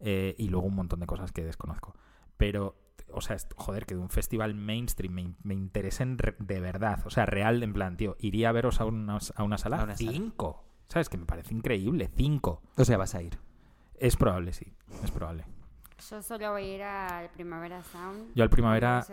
[0.00, 1.94] eh, y luego un montón de cosas que desconozco.
[2.36, 2.74] Pero,
[3.14, 7.00] o sea, joder, que de un festival mainstream me, in- me interesen re- de verdad,
[7.06, 9.80] o sea, real, en plan, tío, iría a veros a una, a una sala.
[9.80, 10.10] A una sala.
[10.12, 10.64] cinco.
[10.88, 11.08] ¿Sabes?
[11.08, 12.62] Que me parece increíble, cinco.
[12.76, 13.38] O sea, vas a ir.
[13.96, 14.72] Es probable, sí,
[15.04, 15.44] es probable.
[16.10, 18.34] Yo solo voy a ir al Primavera Sound.
[18.34, 19.04] Yo al Primavera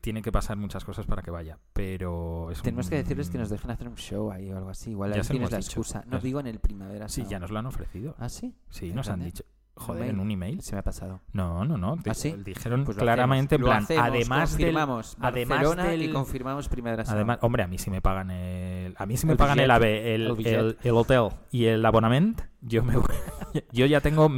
[0.00, 3.50] tiene que pasar muchas cosas para que vaya, pero es Tenemos que decirles que nos
[3.50, 4.90] dejen hacer un show ahí o algo así.
[4.90, 5.68] Igual Ya tienes hemos la dicho.
[5.80, 6.04] excusa.
[6.08, 7.08] No Es- digo en el primavera.
[7.08, 7.30] Sí, Sound.
[7.30, 8.16] ya nos lo han ofrecido.
[8.18, 8.52] ¿Ah, sí?
[8.68, 9.44] Sí, ¿En nos han dicho.
[9.76, 10.60] Joder, en un email.
[10.62, 11.20] Se me ha pasado.
[11.32, 11.96] No, no, no.
[12.08, 12.34] ¿Ah, sí?
[12.44, 13.68] Dijeron Pues claramente, hacemos.
[13.68, 17.16] en plan, hacemos, además del, confirmamos además del- y confirmamos primavera Sound.
[17.16, 19.70] además, hombre, a mí sí me pagan el, a mí sí me El pagan el
[19.70, 22.42] AVE, el, el hotel y el abonament.
[22.60, 23.04] Yo me voy-
[23.72, 24.28] yo ya tengo,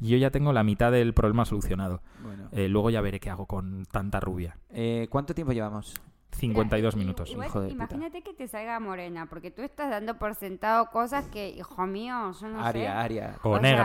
[0.00, 2.00] yo ya tengo la mitad del problema solucionado.
[2.22, 2.48] Bueno.
[2.52, 4.56] Eh, luego ya veré qué hago con tanta rubia.
[4.70, 5.94] Eh, ¿Cuánto tiempo llevamos?
[6.34, 7.30] 52 Mira, minutos.
[7.30, 11.26] igual hijo de imagínate que te salga morena, porque tú estás dando por sentado cosas
[11.28, 12.96] que, hijo mío, yo no Aria, sé.
[12.98, 13.36] Aria.
[13.42, 13.82] O O negra.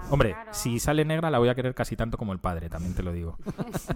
[0.00, 0.54] sea, Hombre, claro.
[0.54, 3.12] si sale negra la voy a querer casi tanto como el padre, también te lo
[3.12, 3.36] digo.
[3.74, 3.92] Eso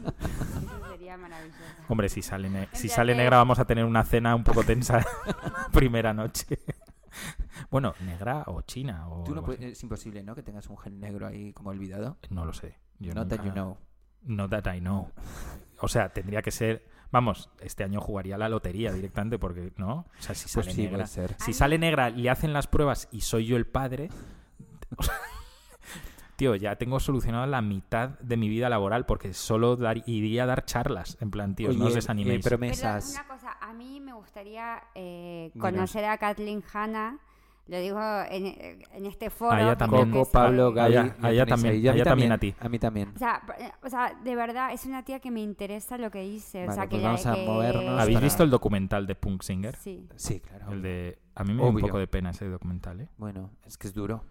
[0.90, 1.58] sería maravilloso.
[1.88, 5.04] Hombre, si sale, ne- si sale negra vamos a tener una cena un poco tensa
[5.72, 6.58] primera noche.
[7.70, 9.72] bueno, negra o china o Tú no algo puedes- así.
[9.72, 10.34] es imposible, ¿no?
[10.34, 12.16] Que tengas un gen negro ahí como olvidado.
[12.30, 12.76] No lo sé.
[12.98, 13.76] Yo Not that you know.
[14.24, 15.10] Not that I know.
[15.82, 16.86] O sea, tendría que ser...
[17.10, 20.06] Vamos, este año jugaría la lotería directamente porque, ¿no?
[20.18, 21.06] O sea, si Pues sale sí, negra...
[21.06, 24.08] Si sale negra, le hacen las pruebas y soy yo el padre...
[24.96, 25.14] o sea,
[26.36, 30.46] tío, ya tengo solucionado la mitad de mi vida laboral porque solo dar- iría a
[30.46, 31.18] dar charlas.
[31.20, 32.38] En plan, tío, no os Oye, desaniméis.
[32.38, 33.10] eh, Pero promesas.
[33.12, 37.18] una cosa, a mí me gustaría eh, conocer a Kathleen Hanna,
[37.66, 37.98] lo digo
[38.30, 39.52] en, en este foro.
[39.52, 40.10] A ella porque también.
[40.10, 40.92] Coco, que- Pablo, Gaby.
[40.92, 41.80] ella- la a ella tenéis también, ahí.
[41.82, 42.54] Y a ella también a ti.
[42.60, 43.12] A mí también.
[43.14, 46.20] O sea, p- o sea, de verdad, es una tía que me interesa lo que
[46.22, 46.64] dice.
[46.64, 49.06] o Vale, sea, que pues la- vamos a que- movernos ¿Habéis para- visto el documental
[49.06, 49.76] de Punk Singer?
[49.76, 50.08] Sí.
[50.16, 50.72] Sí, claro.
[50.72, 51.18] El de...
[51.34, 53.08] A mí me da un poco de pena ese documental, ¿eh?
[53.16, 54.22] Bueno, es que es duro.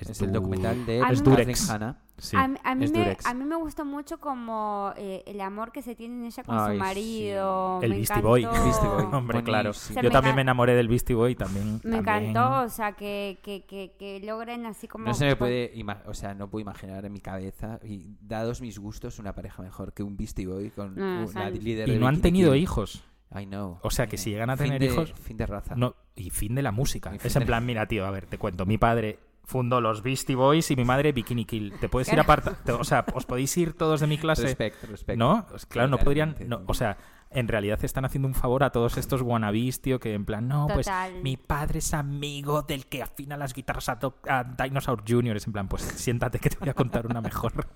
[0.00, 1.70] Es Es, el documental de Es Durex.
[1.70, 1.98] Hanna.
[2.16, 2.36] Sí.
[2.36, 3.26] A, mí- a mí es me, Durex.
[3.26, 6.76] a mí me gustó mucho como eh, el amor que se tiene ella con Ay,
[6.76, 7.80] su marido.
[7.82, 8.42] El Beastie Boy.
[8.44, 8.64] encantó.
[8.64, 9.04] Beastie Boy.
[9.12, 9.72] Hombre, claro.
[9.72, 11.80] Yo me también me enamoré del Beastie Boy también.
[11.84, 12.30] Me también.
[12.30, 15.04] encantó, o sea, que, que, que, que logren así como...
[15.06, 15.72] No se me puede,
[16.06, 19.92] o sea, no puedo imaginar en mi cabeza, y dados mis gustos, una pareja mejor
[19.92, 23.04] que un Beastie Boy con No, una líder Y de no han tenido hijos.
[23.38, 23.78] I know.
[23.82, 25.74] O sea, que si llegan a Fin tener de- hijos- Fin de raza.
[25.76, 27.14] No, y fin de la música.
[27.22, 28.64] Es en de- plan, mira, tío, a ver, te cuento.
[28.64, 29.18] Mi padre
[29.48, 31.72] fundó los Beastie Boys y mi madre Bikini Kill.
[31.80, 32.50] Te puedes ir aparte.
[32.72, 34.42] O sea, os podéis ir todos de mi clase.
[34.42, 35.18] Respect, respect.
[35.18, 35.46] ¿No?
[35.48, 36.36] Pues claro, no podrían.
[36.46, 36.98] No, o sea,
[37.30, 40.66] en realidad están haciendo un favor a todos estos wannabes, tío, que en plan, no,
[40.72, 40.86] pues
[41.22, 45.38] mi padre es amigo del que afina las guitarras a, a Dinosaur Jr.
[45.38, 47.52] Es en plan, pues siéntate que te voy a contar una mejor.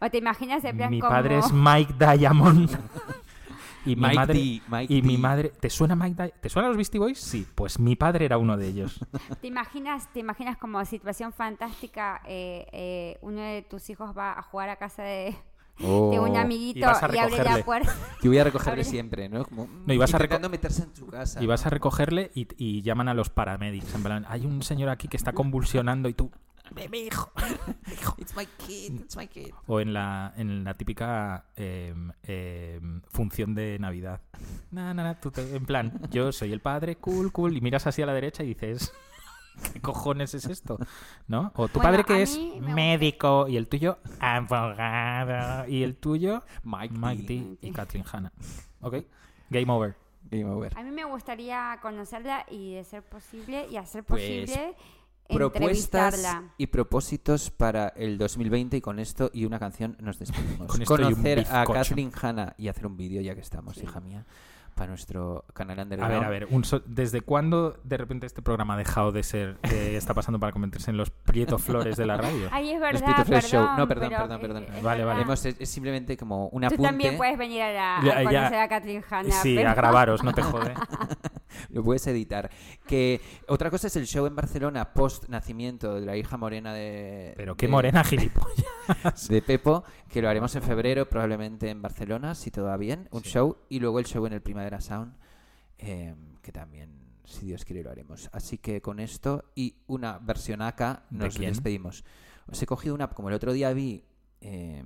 [0.00, 1.12] O te imaginas en plan mi como...
[1.12, 2.68] padre es Mike Diamond.
[3.84, 4.34] y mi Mike madre.
[4.34, 5.52] D, Mike y mi madre.
[5.60, 7.18] ¿Te suena Mike ¿Te suenan los Beastie Boys?
[7.20, 9.00] Sí, pues mi padre era uno de ellos.
[9.40, 14.42] ¿Te imaginas, te imaginas como situación fantástica, eh, eh, uno de tus hijos va a
[14.42, 15.36] jugar a casa de,
[15.82, 16.12] Oh.
[16.12, 17.64] de un y amiguito vas a y abre la recogerle.
[17.64, 17.92] puerta?
[18.22, 19.44] Yo voy a recogerle Abre- siempre, ¿no?
[19.44, 20.18] Como, No, y vas a
[20.48, 21.42] meterse en su casa.
[21.42, 23.92] Y vas a recogerle y, y llaman a los paramédicos.
[23.92, 26.30] En plan, hay un señor aquí que está convulsionando y tú.
[26.70, 27.30] "Ve, Mi hijo.
[27.86, 28.14] mi hijo".
[28.18, 29.52] It's my kid, it's my kid.
[29.66, 34.20] O en la, en la típica em, em, función de Navidad.
[34.70, 37.86] Na, na, na, tú te- en plan, yo soy el padre, cool, cool, y miras
[37.86, 38.92] así a la derecha y dices,
[39.72, 40.78] ¿qué cojones es esto?
[41.28, 41.52] ¿No?
[41.54, 46.42] O tu Bueno, padre que es me médico y el tuyo abogado y el tuyo
[46.64, 47.40] Mike, Mike D.
[47.60, 48.32] D y Kathleen Hanna.
[48.80, 48.96] ¿Ok?
[49.50, 49.94] Game over.
[50.30, 50.76] Game over.
[50.76, 54.74] A mí me gustaría conocerla y de ser posible y hacer Pues, posible
[55.28, 56.26] Propuestas
[56.58, 60.68] y propósitos para el 2020 y con esto y una canción nos despedimos.
[60.68, 61.72] Con esto y un Conocer a bizcocho.
[61.72, 64.26] Kathleen Hanna y hacer un vídeo ya que estamos, hija mía,
[64.74, 66.14] para nuestro canal A underground.
[66.14, 69.58] ver, a ver, un so- ¿desde cuándo de repente este programa ha dejado de ser,
[69.62, 72.48] eh, está pasando para convertirse en los Prieto Flores de la radio?
[72.52, 73.66] Ay, es Los verdad, Prieto Fresh Show.
[73.78, 74.66] No, perdón, perdón, perdón.
[74.74, 75.22] es Vale, vale.
[75.22, 76.82] Hemos- es, es simplemente como un Tú apunte.
[76.84, 79.30] también puedes venir a, la, a Ya, a Kathleen Hanna.
[79.30, 80.74] Sí, pero- a grabaros, no te jode.
[81.70, 82.50] Lo puedes editar.
[82.86, 87.32] Que otra cosa es el show en Barcelona post nacimiento de la hija morena de.
[87.36, 88.64] Pero qué de- morena gilipollas.
[89.28, 93.22] de Pepo, que lo haremos en febrero, probablemente en Barcelona, si todo va bien, un
[93.22, 93.30] Sí.
[93.30, 95.14] show, y luego el show en el Primavera Sound,
[95.78, 96.90] eh, que también,
[97.24, 98.30] si Dios quiere, lo haremos.
[98.32, 101.50] Así que con esto y una versión acá ¿De nos quién?
[101.50, 102.04] despedimos.
[102.46, 104.02] Os he cogido una, como el otro día vi
[104.40, 104.82] eh,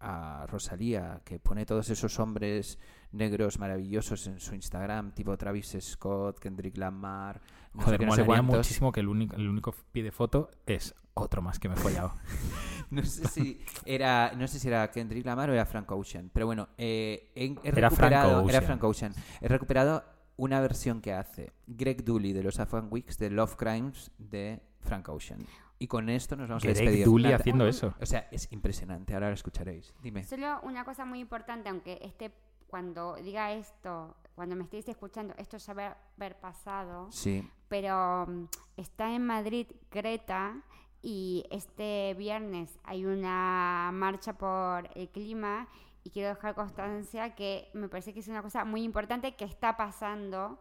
[0.00, 2.78] a Rosalía, que pone todos esos hombres
[3.12, 7.40] negros maravillosos en su Instagram, tipo Travis Scott, Kendrick Lamar,
[7.74, 8.56] no Joder, no sé cuántos.
[8.56, 11.78] muchísimo que el único, el único pie de foto es otro más que me he
[11.78, 12.12] follado.
[12.90, 16.46] No sé si era, no sé si era Kendrick Lamar o era Frank Ocean, pero
[16.46, 18.48] bueno, eh, he, he Era Frank recuperado, Ocean.
[18.50, 19.14] era Frank Ocean.
[19.40, 20.04] He recuperado
[20.36, 25.08] una versión que hace Greg Dooley de los Afghan Weeks de Love Crimes de Frank
[25.08, 25.40] Ocean.
[25.80, 27.06] Y con esto nos vamos a Greg despedir.
[27.06, 27.92] Dooley haciendo eso.
[28.00, 29.14] O sea, es impresionante.
[29.14, 29.92] Ahora lo escucharéis.
[30.00, 30.22] Dime.
[30.22, 32.30] Solo una cosa muy importante, aunque este,
[32.68, 37.48] cuando diga esto, cuando me estéis escuchando, esto ya va a haber pasado, Sí.
[37.68, 38.44] pero mm,
[38.76, 40.62] está en Madrid Greta
[41.02, 45.68] y este viernes hay una marcha por el clima
[46.04, 49.76] y quiero dejar constancia que me parece que es una cosa muy importante que está
[49.76, 50.58] pasando.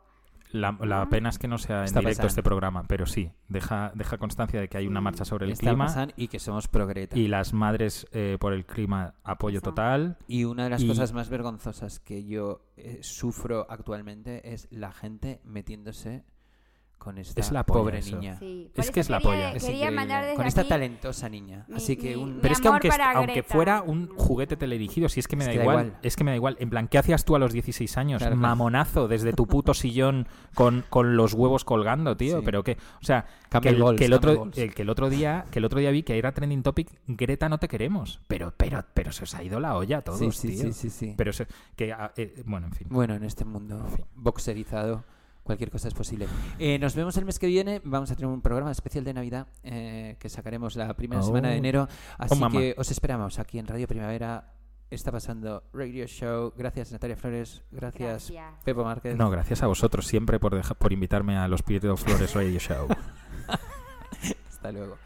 [0.51, 2.27] La, la pena es que no sea en Está directo pasando.
[2.27, 5.72] este programa, pero sí, deja, deja constancia de que hay una marcha sobre el Está
[5.72, 7.17] clima y que somos progreta.
[7.17, 10.17] y las madres eh, por el clima apoyo total.
[10.27, 14.91] Y una de las Y- cosas más vergonzosas que yo eh, sufro actualmente es la
[14.93, 16.23] gente metiéndose
[17.06, 18.15] con esta Es la polla pobre eso.
[18.18, 18.36] niña.
[18.40, 18.69] Sí.
[18.76, 19.53] Es que es la polla.
[19.53, 21.64] Es desde con esta aquí talentosa niña.
[21.69, 22.36] mi- Así que un...
[22.36, 25.52] mi Pero es que aunque, fuera un juguete teledirigido, si es que me Es da
[25.53, 25.99] que da igual, igual.
[26.02, 26.57] es que me da igual.
[26.60, 28.19] En plan, ¿qué hacías tú a los 16 años?
[28.19, 28.41] Claro, claro.
[28.41, 32.40] Mamonazo, desde tu puto sillón con, con los huevos colgando, tío.
[32.40, 32.45] Sí.
[32.45, 33.26] Pero que, o sea,
[33.61, 35.91] que el, Balls, que el otro, el- que el otro día, que el otro día
[35.91, 38.19] vi que era trending topic, Greta no te queremos.
[38.27, 40.64] Pero, pero, pero se os ha ido la olla a todos, sí, sí, tío.
[40.65, 41.14] sí, sí, sí.
[41.15, 42.88] Pero se- que, ah, eh, bueno, en fin.
[42.90, 44.06] Bueno, en este mundo En fin.
[44.15, 45.03] boxerizado,
[45.45, 46.27] cualquier cosa es posible.
[46.59, 47.80] Eh, nos vemos el mes que viene.
[47.85, 51.26] Vamos a tener un programa especial de Navidad eh, que sacaremos la primera Oh.
[51.26, 51.88] semana de enero.
[52.17, 52.57] Así mamá.
[52.59, 54.51] que os esperamos aquí en Radio Primavera.
[54.89, 56.53] Está pasando Radio Show.
[56.57, 57.63] Gracias, Natalia Flores.
[57.72, 58.63] Gracias, Gracias.
[58.63, 59.15] Pepo Márquez.
[59.17, 62.88] No, gracias a vosotros siempre por, deja- por invitarme a los Prieto Flores Radio Show.
[64.49, 64.97] Hasta luego.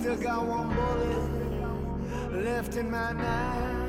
[0.00, 3.79] Still got one bullet left in my knife.